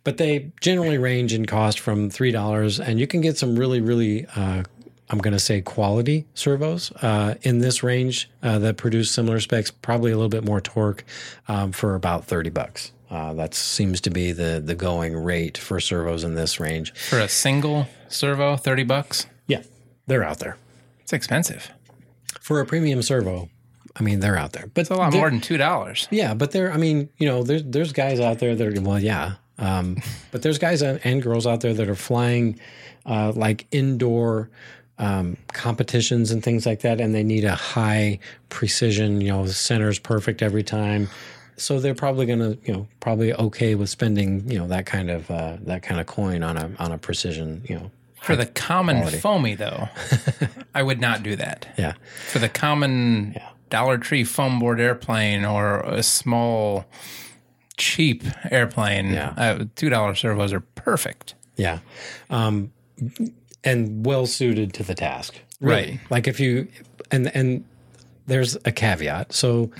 [0.04, 4.26] But they generally range in cost from $3, and you can get some really, really,
[4.34, 4.64] uh,
[5.10, 9.70] I'm going to say quality servos uh, in this range uh, that produce similar specs,
[9.70, 11.04] probably a little bit more torque
[11.46, 12.90] um, for about 30 bucks.
[13.12, 16.94] Uh, that seems to be the the going rate for servos in this range.
[16.94, 19.26] For a single servo, thirty bucks.
[20.06, 20.56] They're out there.
[21.00, 21.70] It's expensive.
[22.40, 23.48] for a premium servo,
[23.96, 24.66] I mean, they're out there.
[24.72, 26.08] But It's a lot more than two dollars.
[26.10, 26.72] Yeah, but there.
[26.72, 29.34] I mean, you know, there's there's guys out there that are well, yeah.
[29.58, 29.98] Um,
[30.30, 32.58] but there's guys and girls out there that are flying
[33.06, 34.50] uh, like indoor
[34.98, 39.20] um, competitions and things like that, and they need a high precision.
[39.20, 41.08] You know, the center's perfect every time.
[41.56, 45.30] So they're probably gonna, you know, probably okay with spending, you know, that kind of
[45.30, 47.90] uh, that kind of coin on a on a precision, you know.
[48.22, 49.88] For the common foamy, though,
[50.74, 51.66] I would not do that.
[51.78, 51.94] Yeah,
[52.30, 53.36] For the common
[53.70, 56.84] Dollar Tree foam board airplane or a small,
[57.76, 59.34] cheap airplane, Yeah.
[59.36, 61.34] uh, two dollar servos are perfect.
[61.56, 61.80] Yeah.
[62.30, 62.72] Um,
[63.64, 65.34] and well suited to the task.
[65.60, 66.00] Right.
[66.10, 66.68] Like if you
[67.10, 67.64] and and
[68.26, 69.32] there's a caveat.
[69.32, 69.70] So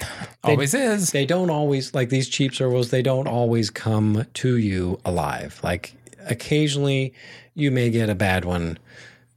[0.45, 1.11] they, Always is.
[1.12, 5.61] they don't always like these cheap servos, they don't always come to you alive.
[5.62, 5.95] Like
[6.26, 7.12] occasionally
[7.55, 8.78] you may get a bad one,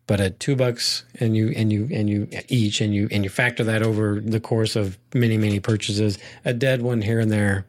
[0.08, 3.30] but at two bucks and you and you and you each and you and you
[3.30, 7.66] factor that over the course of many, many purchases, a dead one here and there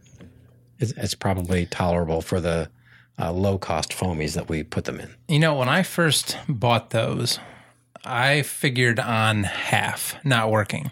[0.78, 2.68] it's, it's probably tolerable for the
[3.18, 5.14] uh, low cost foamies that we put them in.
[5.28, 7.38] You know, when I first bought those,
[8.04, 10.90] I figured on half not working.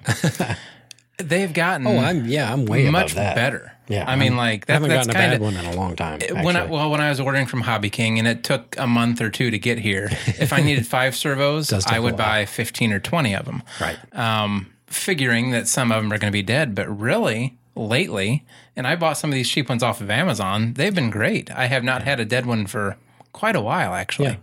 [1.18, 3.72] They've gotten Oh, I'm yeah, I'm way much better.
[3.89, 5.72] Yeah, I mean, I'm- like I haven't that's gotten a kind bad of one in
[5.72, 6.20] a long time.
[6.43, 9.20] when I, well when I was ordering from Hobby King and it took a month
[9.20, 10.09] or two to get here.
[10.26, 13.62] If I needed five servos, I would buy fifteen or twenty of them.
[13.80, 13.99] right.
[14.14, 16.74] um, figuring that some of them are going to be dead.
[16.74, 18.45] But really, lately,
[18.76, 21.51] and I bought some of these cheap ones off of Amazon, they've been great.
[21.51, 22.97] I have not had a dead one for
[23.32, 24.28] quite a while, actually.
[24.28, 24.37] Yeah.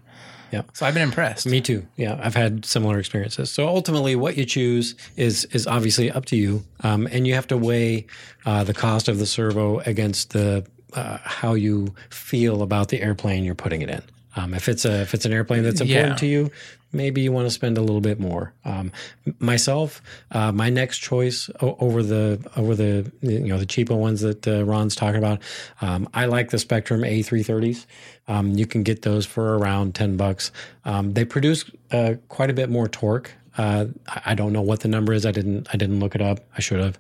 [0.52, 0.64] Yeah.
[0.74, 1.46] So I've been impressed.
[1.46, 1.88] Me too.
[1.96, 3.50] Yeah, I've had similar experiences.
[3.52, 7.48] So ultimately, what you choose is is obviously up to you, um, and you have
[7.48, 8.06] to weigh
[8.46, 13.44] uh, the cost of the servo against the uh, how you feel about the airplane
[13.44, 14.02] you're putting it in.
[14.36, 16.16] Um, if it's a if it's an airplane that's important Yeah.
[16.18, 16.52] to you,
[16.94, 18.54] maybe you want to spend a little bit more.
[18.66, 18.92] Um,
[19.40, 20.02] myself,
[20.32, 24.64] uh, my next choice over the over the you know the cheaper ones that uh,
[24.64, 25.40] Ron's talking about,
[25.82, 27.86] um, I like the Spektrum A330s.
[28.28, 30.52] Um, you can get those for around ten bucks.
[30.86, 33.32] Um, they produce uh, quite a bit more torque.
[33.58, 35.26] Uh, I I don't know what the number is.
[35.26, 35.68] I didn't.
[35.74, 36.40] I didn't look it up.
[36.58, 36.98] I should have.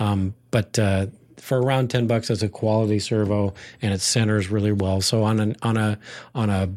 [0.00, 1.06] Um, but uh,
[1.38, 5.00] for around ten bucks, it's a quality servo, and it centers really well.
[5.00, 5.98] So on an on a
[6.34, 6.68] on a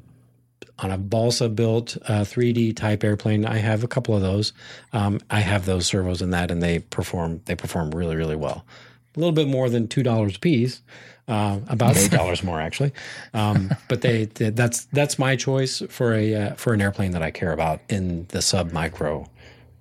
[0.80, 3.46] on a balsa built uh, 3D type airplane.
[3.46, 4.52] I have a couple of those.
[4.92, 8.66] Um, I have those servos in that, and they perform they perform really really well.
[9.16, 10.82] A little bit more than two dollars a piece,
[11.30, 12.92] uh, about eight dollars more actually.
[13.34, 17.22] Um, but they, they- that's that's my choice for a uh, for an airplane that
[17.24, 19.26] I care about in the sub micro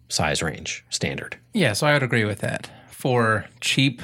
[0.08, 1.36] size range standard.
[1.54, 2.70] yeah, so I would agree with that.
[2.90, 4.00] For cheap,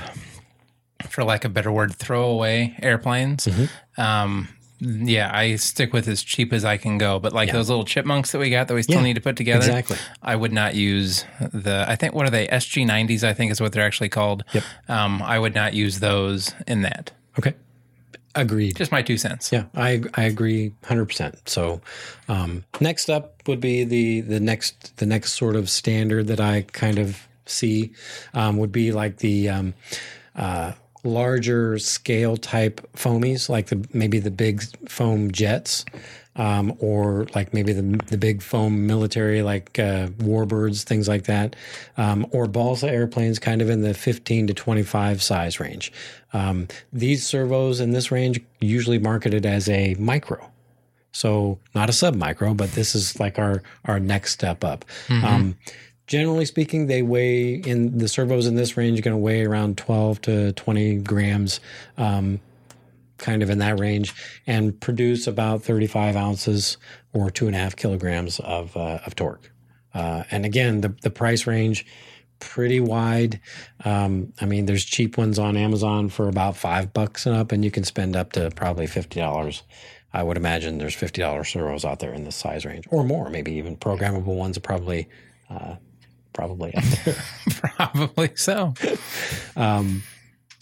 [1.09, 4.01] for lack of a better word, throwaway airplanes, Mm-hmm.
[4.01, 4.48] um,
[4.82, 7.18] yeah, I stick with as cheap as I can go.
[7.18, 9.36] But like those little chipmunks that we got that we still Yeah, need to put
[9.36, 9.98] together, exactly.
[10.22, 11.84] I would not use the.
[11.86, 12.46] I think what are they?
[12.46, 14.42] SG nineties, I think is what they're actually called.
[14.55, 14.64] Yep.
[14.88, 17.12] Um, I would not use those in that.
[17.38, 17.53] Okay,
[18.34, 18.74] agreed.
[18.76, 19.53] Just my two cents.
[19.53, 21.46] Yeah, I I agree, hundred percent.
[21.46, 21.82] So,
[22.28, 26.62] um, next up would be the the next the next sort of standard that I
[26.62, 27.92] kind of see
[28.32, 29.74] um, would be like the um,
[30.36, 30.72] uh,
[31.05, 35.84] larger scale type foamies, like the maybe the big foam jets.
[36.36, 41.57] Um, or like maybe the the big foam military, like uh, warbirds, things like that,
[41.96, 45.92] um, or balsa airplanes, kind of in the 15 to 25 size range.
[46.32, 50.48] Um, these servos in this range usually marketed as a micro,
[51.11, 54.84] so not a sub micro, but this is like our our next step up.
[55.24, 55.57] Um,
[56.11, 59.78] generally speaking, they weigh in the servos in this range are going to weigh around
[59.78, 61.61] 12 to 20 grams.
[61.96, 62.40] Um,
[63.16, 64.14] kind of in that range,
[64.46, 66.78] and produce about 35 ounces
[67.12, 69.52] or two and a half kilograms of uh, of torque.
[69.92, 71.86] Uh, and again, the the price range
[72.38, 73.38] pretty wide.
[73.84, 77.62] Um, I mean, there's cheap ones on Amazon for about five bucks and up, and
[77.62, 79.62] you can spend up to probably fifty dollars
[80.14, 83.28] I would imagine there's fifty dollars servos out there in this size range, or more,
[83.28, 85.08] maybe even programmable ones are probably
[85.50, 85.76] uh,
[86.41, 87.16] probably up there.
[87.76, 88.74] Probably so.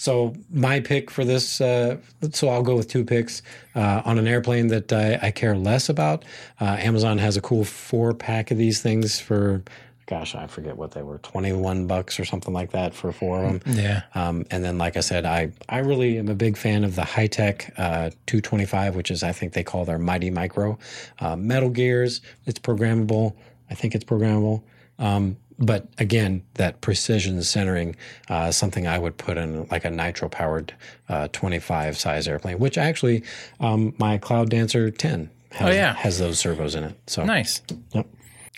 [0.00, 1.96] So my pick for this, uh,
[2.30, 3.42] so I'll go with two picks
[3.74, 6.24] uh, on an airplane that I, I care less about.
[6.60, 9.60] Uh, Amazon has a cool four pack of these things for,
[10.06, 13.44] gosh, I forget what they were, twenty one bucks or something like that for four
[13.44, 13.74] of them.
[13.74, 14.02] Yeah.
[14.14, 17.02] Um, and then, like I said, I I really am a big fan of the
[17.02, 20.78] Hitec uh, 225, which is I think they call their Mighty Micro
[21.18, 22.20] uh, metal gears.
[22.46, 23.34] It's programmable.
[23.68, 24.62] I think it's programmable.
[25.00, 27.96] Um, but again, that precision centering,
[28.28, 30.74] uh, something I would put in like a nitro powered
[31.08, 33.24] uh, 25 size airplane, which actually
[33.60, 35.94] um, my Cloud Dancer 10 has, Oh, yeah.
[35.94, 36.94] has those servos in it.
[37.06, 37.62] So Nice.
[37.92, 38.06] Yep.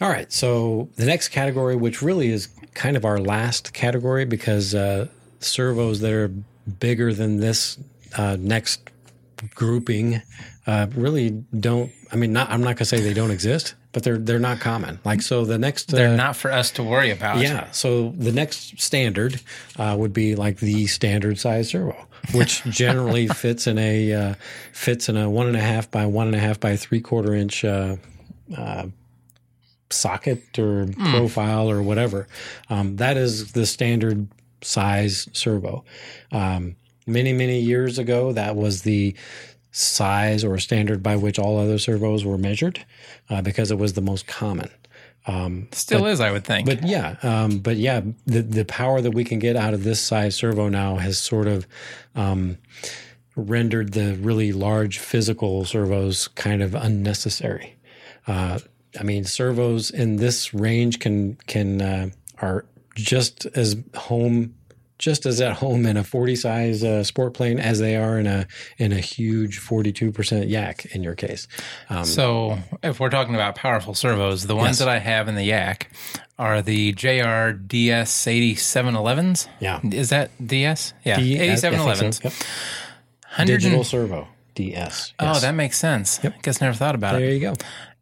[0.01, 0.31] All right.
[0.33, 5.09] So the next category, which really is kind of our last category because uh,
[5.41, 6.29] servos that are
[6.79, 7.79] bigger than this
[8.17, 8.91] uh, next
[9.55, 10.21] grouping
[10.67, 11.91] uh, really don't.
[12.13, 14.61] I mean, not, I'm not going to say they don't exist, but they're they're not
[14.61, 15.01] common.
[15.05, 17.39] Like so, the next They're uh, not for us to worry about.
[17.41, 17.71] yeah.
[17.73, 19.41] So the next standard
[19.79, 21.97] uh, would be like the standard size servo,
[22.33, 24.35] which generally fits in a uh,
[24.73, 27.35] fits in a one and a half by one and a half by three quarter
[27.35, 27.97] inch uh,
[28.57, 28.87] uh,
[29.91, 32.29] socket or profile or whatever.
[32.69, 34.29] Um, that is the standard
[34.63, 35.85] size servo.
[36.31, 36.77] Um,
[37.07, 39.17] many many years ago, that was the
[39.73, 42.85] size or standard by which all other servos were measured
[43.29, 44.71] uh, because it was the most common.
[45.73, 46.67] Still is, I would think.
[46.67, 50.01] But yeah, um, but yeah, the the power that we can get out of this
[50.01, 51.67] size servo now has sort of
[52.15, 52.57] um,
[53.37, 57.77] rendered the really large physical servos kind of unnecessary.
[58.27, 58.61] Uh,
[58.99, 62.65] I mean, servos in this range can can uh, are
[62.95, 64.55] just as home.
[65.01, 68.27] Just as at home in a 40 size uh, sport plane as they are in
[68.27, 68.47] a
[68.79, 71.49] in a huge 42% yak in your case.
[71.89, 74.79] Um, So, if we're talking about powerful servos, the ones Yes.
[74.81, 75.91] that I have in the Yak
[76.39, 79.49] are the JR DS 8711s.
[79.59, 79.81] Yeah.
[79.91, 80.93] Is that DS?
[81.05, 81.19] Yeah.
[81.19, 81.71] D- I- I think so.
[81.71, 82.25] 8711s.
[82.25, 82.33] Yep.
[83.31, 85.15] 100 Digital servo DS.
[85.19, 86.21] Oh, that makes sense.
[86.25, 87.27] I guess never thought about there it.
[87.27, 87.55] There you go.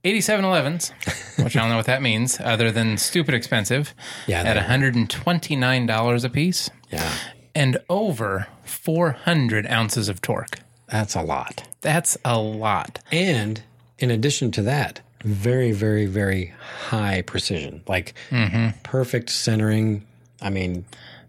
[0.04, 0.92] 8711s,
[1.44, 3.94] which I don't know what that means other than stupid expensive
[4.26, 7.12] Yeah, at $129 a piece Yeah,
[7.54, 10.60] and over 400 ounces of torque.
[10.88, 11.68] that's a lot.
[11.80, 13.00] That's a lot.
[13.12, 13.62] And
[13.98, 16.54] in addition to that, very, very, very
[16.88, 18.78] high precision, like mm-hmm.
[18.82, 20.04] perfect centering.
[20.40, 20.84] I mean,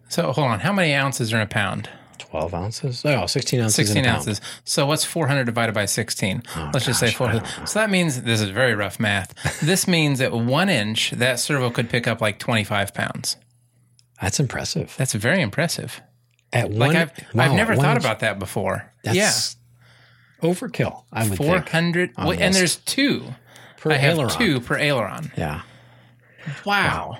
[0.09, 0.59] So hold on.
[0.59, 1.89] How many ounces are in a pound?
[2.19, 3.03] 12 ounces?
[3.05, 3.75] Oh, 16 ounces.
[3.75, 4.17] 16 in a pound.
[4.17, 4.41] ounces.
[4.63, 6.43] So what's 400 divided by 16?
[6.73, 7.67] Let's just say gosh, 400.
[7.67, 9.33] So that means this is very rough math.
[9.61, 13.37] this means at one inch, that servo could pick up like 25 pounds.
[14.21, 14.93] That's impressive.
[14.97, 16.01] That's very impressive.
[16.51, 18.91] At Like one, I've, wow, I've never thought inch, about that before.
[19.03, 19.55] That's
[20.41, 20.49] yeah.
[20.49, 21.03] overkill.
[21.11, 22.11] I would think 400.
[22.17, 23.23] on well, and there's two.
[23.77, 24.37] per I have aileron.
[24.37, 25.31] two per aileron.
[25.37, 25.61] Yeah.
[26.65, 27.19] Wow.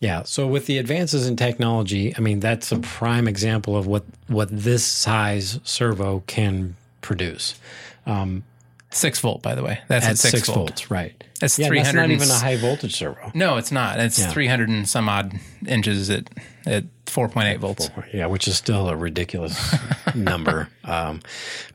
[0.00, 0.22] Yeah.
[0.22, 4.48] So with the advances in technology, I mean, that's a prime example of what what
[4.50, 7.58] this size servo can produce.
[8.06, 8.44] Um,
[8.90, 9.80] six volt, by the way.
[9.88, 10.56] That's At at six, six, volt.
[10.56, 11.22] volts, right?
[11.40, 13.32] That's yeah, 300 that's not even a high voltage servo.
[13.34, 13.98] No, it's not.
[13.98, 14.30] It's Yeah.
[14.30, 15.32] 300 and some odd
[15.66, 16.28] inches at,
[16.66, 17.90] at 4.8 volts.
[18.12, 19.74] Yeah, which is still a ridiculous
[20.14, 20.68] number.
[20.84, 21.20] Um,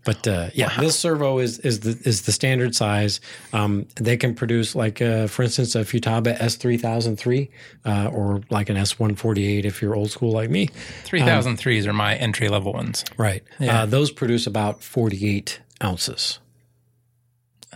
[0.03, 3.19] but uh, yeah, this servo is is the is the standard size.
[3.53, 7.49] Um, they can produce like, uh, for instance, a Futaba S three thousand three,
[7.85, 10.69] uh, or like an S one forty eight if you're old school like me.
[11.05, 13.03] 3003s are my entry level ones.
[13.17, 13.43] Right.
[13.59, 16.39] Uh, those produce about forty eight ounces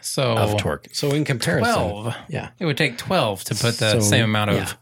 [0.02, 0.88] So of torque.
[0.94, 2.16] So in comparison, 12.
[2.30, 4.74] yeah, It would take 12 to put the So, same amount of, yeah.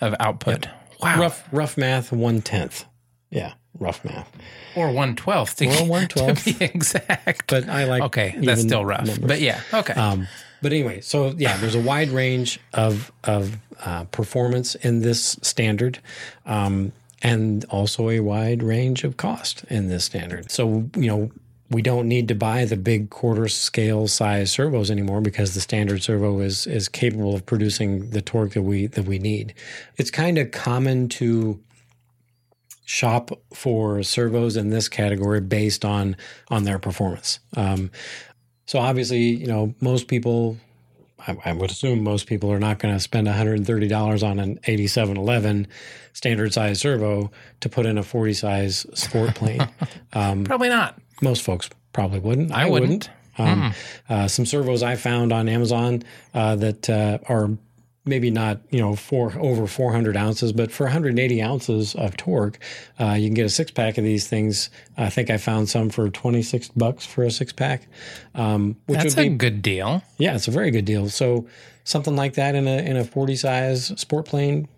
[0.00, 0.66] of output.
[1.02, 1.18] Wow.
[1.20, 2.84] rough rough math, one tenth.
[3.30, 4.30] Yeah, rough math.
[4.76, 6.44] Or 1 12th to, Or 1/12th.
[6.44, 7.48] to be exact.
[7.50, 9.06] But I like okay, that's still rough.
[9.06, 9.26] numbers.
[9.26, 9.94] But yeah, okay.
[9.94, 10.26] Um,
[10.62, 16.00] but anyway, so yeah, there's a wide range of of uh, performance in this standard,
[16.44, 16.92] um,
[17.22, 20.50] and also a wide range of cost in this standard.
[20.50, 21.30] So you know.
[21.70, 26.02] We don't need to buy the big quarter scale size servos anymore because the standard
[26.02, 29.54] servo is is capable of producing the torque that we that we need.
[29.96, 31.60] It's kind of common to
[32.84, 36.16] shop for servos in this category based on
[36.48, 37.38] on their performance.
[37.56, 37.92] Um,
[38.66, 40.56] so obviously, you know, most people,
[41.26, 45.66] I, I would assume most people are not going to spend $130 on an 8711
[46.12, 49.68] standard size servo to put in a 40 size sport plane.
[50.44, 51.00] Probably not.
[51.20, 52.52] Most folks probably wouldn't.
[52.52, 53.10] I, wouldn't.
[53.38, 53.74] Um,
[54.08, 56.02] uh, some servos I found on Amazon
[56.34, 57.50] uh, that uh, are
[58.04, 62.58] maybe not you know four over 400 ounces, but for 180 ounces of torque,
[62.98, 64.70] uh, you can get a six pack of these things.
[64.96, 67.86] I think I found some for 26 bucks for a six pack,
[68.34, 70.02] um, which That's would a good deal.
[70.18, 71.08] yeah, it's a very good deal.
[71.08, 71.46] So
[71.84, 74.68] something like that in a in a 40 size sport plane,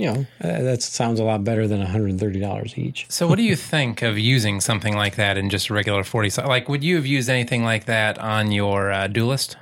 [0.00, 3.06] you know, uh, that sounds a lot better than 130 dollars each.
[3.10, 6.30] So, what do you think of using something like that in just a regular 40
[6.42, 9.56] Like, would you have used anything like that on your uh, duelist?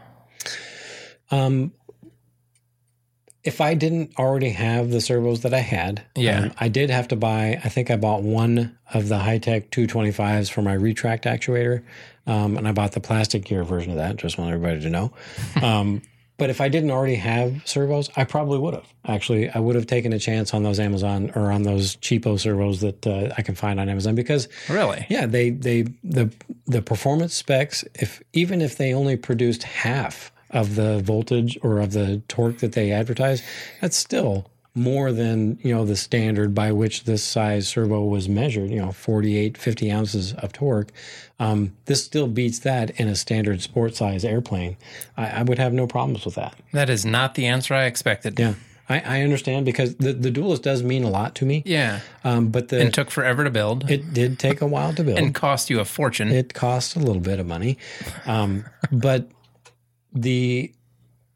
[1.31, 1.73] Um,
[3.45, 6.41] if I didn't already have the servos that I had, Yeah.
[6.45, 7.61] um, I did have to buy.
[7.65, 11.83] I think I bought one of the Hitec 225s for my retract actuator,
[12.27, 14.17] um, and I bought the plastic gear version of that.
[14.17, 15.13] Just want everybody to know.
[15.63, 16.03] Um,
[16.39, 18.87] but if I didn't already have servos, I probably would have.
[19.07, 22.81] Actually, I would have taken a chance on those Amazon or on those cheapo servos
[22.81, 25.05] that uh, I can find on Amazon because Really?
[25.11, 26.33] yeah, they they the
[26.67, 27.85] the performance specs.
[27.95, 32.73] If even if they only produced half of the voltage or of the torque that
[32.73, 33.43] they advertise,
[33.81, 38.71] that's still more than you know the standard by which this size servo was measured.
[38.71, 40.91] You know, 48, 50 ounces of torque.
[41.39, 44.77] Um, this still beats that in a standard sport size airplane.
[45.17, 46.55] I, I would have no problems with that.
[46.73, 48.39] That is not the answer I expected.
[48.39, 48.55] Yeah.
[48.91, 52.01] I, I understand because the, the duelist does mean a lot to me, Yeah.
[52.25, 55.19] um, but the And took forever to build it did take a while to build.
[55.23, 56.29] and cost you a fortune.
[56.33, 57.77] it costs a little bit of money
[58.25, 59.29] um, but
[60.15, 60.73] the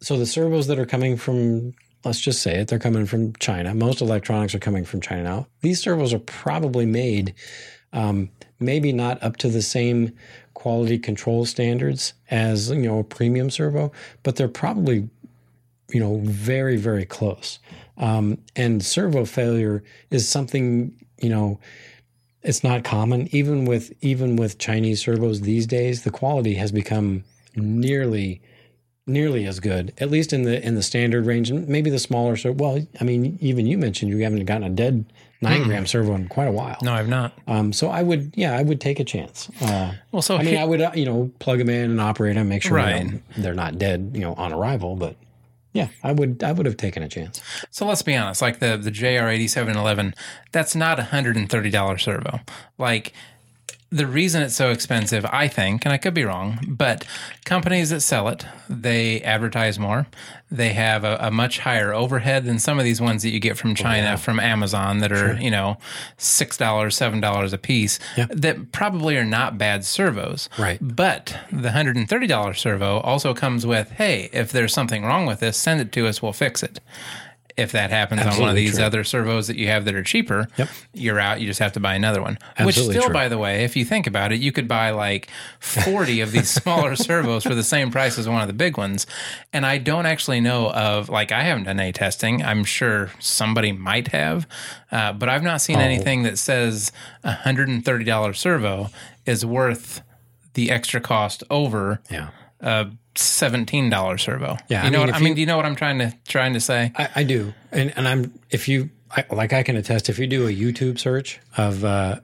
[0.01, 1.75] so the servos that are coming from
[2.05, 3.75] let's just say it they're coming from china.
[3.75, 5.47] Most electronics are coming from china now.
[5.61, 7.35] These servos are probably made
[7.93, 10.13] um, maybe not up to the same
[10.55, 13.91] quality control standards as you know a premium servo
[14.23, 15.09] but they're probably
[15.91, 17.59] you know very very close.
[17.99, 21.61] Um, and servo failure is something you know
[22.43, 23.29] it's not common.
[23.35, 27.25] Even with even with chinese servos these days the quality has become
[27.57, 28.41] nearly
[29.13, 32.37] nearly as good at least in the in the standard range and maybe the smaller
[32.37, 35.05] so well i mean even you mentioned you haven't gotten a dead
[35.41, 37.33] nine gram servo in quite a while no, I've not.
[37.47, 40.47] um, so i would yeah i would take a chance uh, Well, so i mean
[40.55, 43.21] here- i would uh, you know plug them in and operate them make sure Right.
[43.37, 45.17] they're not dead you know on arrival but
[45.73, 47.41] yeah i would i would have taken a chance
[47.71, 50.15] So let's be honest, like the the JR eighty seven eleven,
[50.53, 52.41] that's not a hundred and thirty dollar servo.
[52.79, 53.13] Like
[53.93, 57.07] the reason it's so expensive, I think, and I could be wrong, but
[57.45, 60.07] companies that sell it, they advertise more.
[60.51, 63.59] They have a, a much higher overhead than some of these ones that you get
[63.59, 65.77] from oh, China, from Amazon, that are you know
[66.17, 67.99] six dollars, seven dollars a piece.
[68.17, 70.79] That probably are not bad servos, Right.
[70.81, 75.27] But the hundred and thirty dollar servo also comes with, hey, if there's something wrong
[75.27, 76.81] with this, send it to us, we'll fix it
[77.57, 78.85] if that happens on one of these true.
[78.85, 80.69] other servos that you have that are cheaper, Yep.
[80.95, 81.41] you're out.
[81.41, 82.39] You just have to buy another one.
[82.59, 83.13] Absolutely Which still, true.
[83.13, 85.29] by the way, if you think about it, you could buy like
[85.61, 89.07] 40 of these smaller servos for the same price as one of the big ones.
[89.53, 92.43] And I don't actually know of, like, I haven't done any testing.
[92.43, 94.47] I'm sure somebody might have,
[94.91, 95.59] uh, but I've not Oh.
[95.59, 96.91] seen anything that says
[97.23, 98.91] a $130 servo
[99.27, 100.01] is worth
[100.55, 102.29] the extra cost over yeah
[103.15, 104.57] a $17 servo.
[104.69, 105.29] Yeah, You I mean, what I mean?
[105.29, 106.93] you- Do you know what I'm trying to trying to say?
[106.97, 110.27] I, I do, and and I'm if you I, like I can attest if you
[110.27, 112.21] do a YouTube search of uh,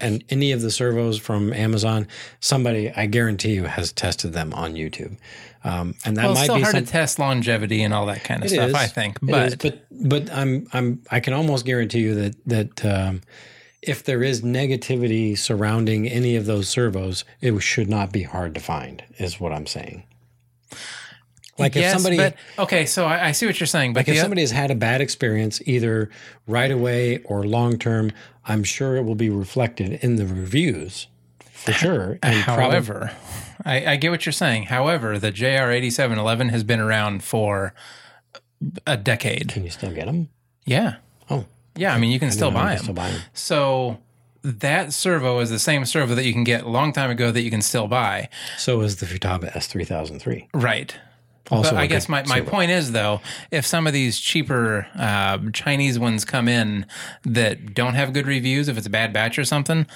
[0.00, 2.06] and any of the servos from Amazon,
[2.40, 5.16] somebody I guarantee you has tested them on YouTube,
[5.64, 8.22] um, and that Well, might still be hard some, to test longevity and all that
[8.24, 8.68] kind of stuff.
[8.70, 8.74] is.
[8.74, 12.84] I think, but, is, but but I'm I'm I can almost guarantee you that that.
[12.84, 13.20] Um,
[13.80, 18.60] if there is negativity surrounding any of those servos, it should not be hard to
[18.60, 20.02] find, is what I'm saying.
[21.58, 24.18] Like if somebody but okay, so I, I see what you're saying, but Like if
[24.18, 26.10] somebody has had a bad experience, either
[26.46, 28.12] right away or long term,
[28.46, 31.08] I'm sure it will be reflected in the reviews
[31.52, 32.18] for sure.
[32.22, 33.10] And probably, however,
[33.64, 34.64] I, I get what you're saying.
[34.64, 37.74] However, the JR8711 has been around for
[38.86, 39.48] a decade.
[39.48, 40.28] can you still get them?
[40.64, 40.96] Yeah,
[41.30, 41.46] Oh,
[41.76, 41.94] yeah.
[41.94, 42.82] I mean, you can still I know you buy can them.
[42.84, 43.20] Still buy them.
[43.34, 43.98] So
[44.42, 47.42] that servo is the same servo that you can get a long time ago that
[47.42, 48.28] you can still buy.
[48.56, 50.48] So is the Futaba S3003.
[50.54, 50.94] Right.
[51.50, 53.20] Also, But I guess my, my point is though,
[53.50, 56.86] if some of these cheaper uh, Chinese ones come in
[57.24, 59.86] that don't have good reviews, if it's a bad batch or something,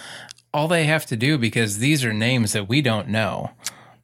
[0.55, 3.51] all they have to do because these are names that we don't know.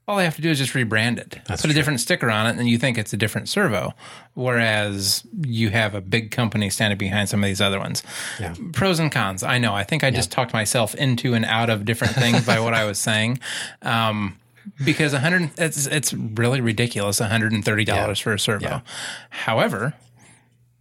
[0.07, 2.59] All they have to do is just rebrand it, put a different sticker on it,
[2.59, 3.93] and you think it's a different servo.
[4.33, 8.03] Whereas you have a big company standing behind some of these other ones.
[8.41, 8.55] Yeah.
[8.73, 9.43] Pros and cons.
[9.43, 9.75] I know.
[9.75, 12.87] I think I just talked myself into and out of different things by what I
[12.87, 13.41] was saying.
[13.83, 14.39] Um,
[14.85, 18.83] because 100 it's it's really ridiculous $130 for a servo.
[19.31, 19.95] However,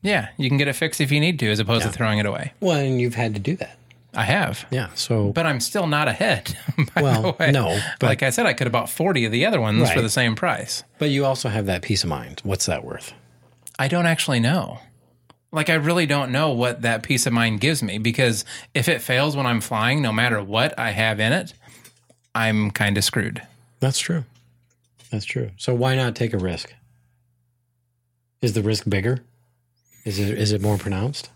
[0.02, 2.26] yeah, you can get it fixed if you need to as opposed to throwing it
[2.26, 2.54] away.
[2.60, 3.78] Well, and you've had to do that.
[4.14, 4.66] I have.
[4.72, 4.90] Yeah.
[4.96, 6.58] So, But I'm still not ahead.
[6.96, 9.92] Well, no, but- like I said, I could have bought 40 of the other ones
[9.92, 10.84] for the same price.
[11.00, 12.42] but you also have that peace of mind.
[12.44, 13.14] What's that worth?
[13.80, 14.80] I don't actually know.
[15.52, 19.02] Like, I really don't know what that peace of mind gives me because if it
[19.02, 21.54] fails when I'm flying, no matter what I have in it,
[22.36, 23.42] I'm kind of screwed.
[23.80, 24.24] That's true.
[25.12, 25.52] That's true.
[25.58, 26.74] So why not take a risk?
[28.42, 29.24] Is the risk bigger?
[30.06, 31.30] Is it is it more pronounced?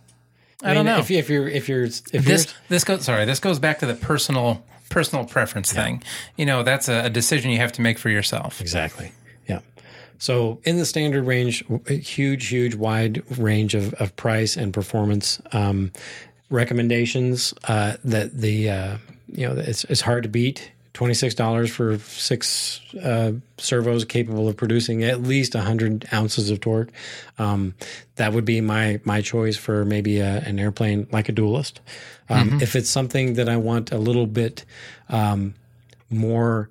[0.63, 0.99] I, don't know.
[0.99, 3.79] If, you- if you're if you're if this you're this goes sorry this goes back
[3.79, 6.03] to the personal personal preference thing
[6.35, 9.11] you know that's a, a decision you have to make for yourself Exactly.
[9.47, 9.61] Yeah.
[10.19, 15.91] So in the standard range, huge, huge, wide range of, of price and performance um,
[16.51, 20.71] recommendations uh, that the uh, you know it's it's hard to beat.
[20.93, 26.59] Twenty six dollars for six uh, servos capable of producing at least hundred ounces of
[26.59, 26.89] torque.
[27.39, 27.75] Um,
[28.15, 31.79] that would be my my choice for maybe a, an airplane like a duelist.
[32.29, 34.65] Um, If it's something that I want a little bit
[35.09, 35.53] um,
[36.09, 36.69] more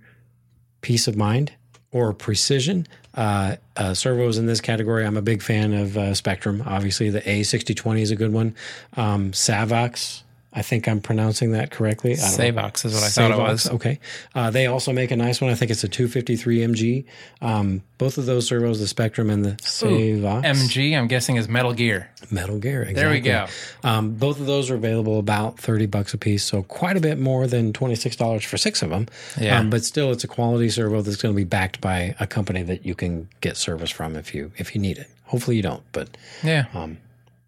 [0.80, 1.52] peace of mind
[1.92, 2.86] or precision.
[3.14, 6.64] Uh, uh, servos in this category, I'm a big fan of uh, Spektrum.
[6.66, 8.54] Obviously, the A6020 is a good one.
[8.96, 12.12] Um, Savox, I think I'm pronouncing that correctly.
[12.12, 12.24] I don't
[12.56, 12.62] know.
[12.62, 13.70] Savox is what I thought it Savox, was.
[13.70, 14.00] Okay.
[14.34, 15.50] Uh, they also make a nice one.
[15.50, 17.04] I think it's a 253 MG.
[17.40, 20.42] Um, both of those servos, the Spektrum and the Savox.
[20.44, 22.82] mg i'm guessing is metal gear Metal Gear.
[22.82, 23.02] Exactly.
[23.02, 23.46] there we go
[23.82, 27.18] Um, both of those are available about 30 bucks a piece, so quite a bit
[27.18, 29.06] more than $26 for six of them.
[29.40, 29.58] Yeah.
[29.58, 32.62] Um, but still, it's a quality servo that's going to be backed by a company
[32.64, 35.08] that you can get service from if you if you need it.
[35.24, 36.66] Hopefully, you don't, but yeah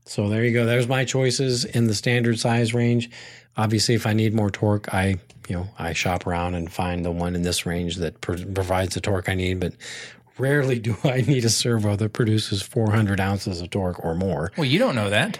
[0.05, 0.67] so there you go.
[0.67, 3.11] There's my choices in the standard size range.
[3.57, 5.17] Obviously, if I need more torque, I
[5.49, 8.95] you know I shop around and find the one in this range that pr- provides
[8.95, 9.61] the torque I need.
[9.61, 9.75] But
[10.39, 14.51] rarely do I need a servo that produces 400 ounces of torque or more.
[14.57, 15.39] well you don't know that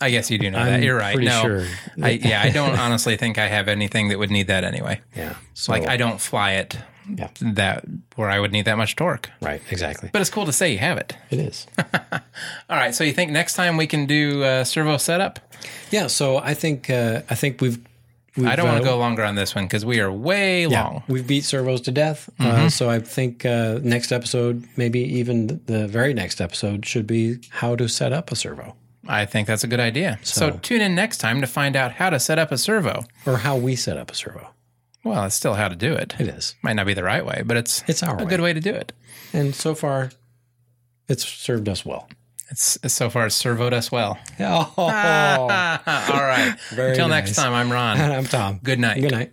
[0.00, 1.66] i guess you do know I'm that you're right no sure.
[2.02, 5.34] I, yeah i don't honestly think i have anything that would need that anyway Yeah.
[5.54, 6.76] So, like i don't fly it
[7.08, 7.28] Yeah.
[7.40, 7.84] that
[8.16, 10.10] where i would need that much torque right, exactly.
[10.12, 11.66] but it's cool to say you have it It is.
[12.70, 15.38] all right so you think next time we can do uh, servo setup
[15.90, 16.06] yeah.
[16.06, 17.78] So I think uh, I think we've.
[18.36, 20.62] we've i don't want uh, to go longer on this one because we are way
[20.66, 22.30] Yeah, long we've beat servos to death.
[22.38, 22.66] Mm-hmm.
[22.66, 27.40] Uh, so I think uh, next episode, maybe even the very next episode, should be
[27.50, 28.74] how to set up a servo
[29.08, 30.18] I think that's a good idea.
[30.22, 33.04] So, tune in next time to find out how to set up a servo.
[33.26, 34.50] or how we set up a servo.
[35.04, 36.14] Well, it's still how to do it.
[36.18, 38.28] It is, Might not be the right way, but it's It's our a way.
[38.30, 38.92] good way to do it.
[39.32, 40.10] and so far,
[41.08, 42.08] it's served us well.
[42.50, 44.18] It's, it's so far servoed us well.
[44.40, 46.54] Oh, All right.
[46.70, 47.98] Very Until next time, I'm Ron.
[48.12, 48.60] I'm Tom.
[48.62, 49.00] Good night.
[49.00, 49.32] Good night.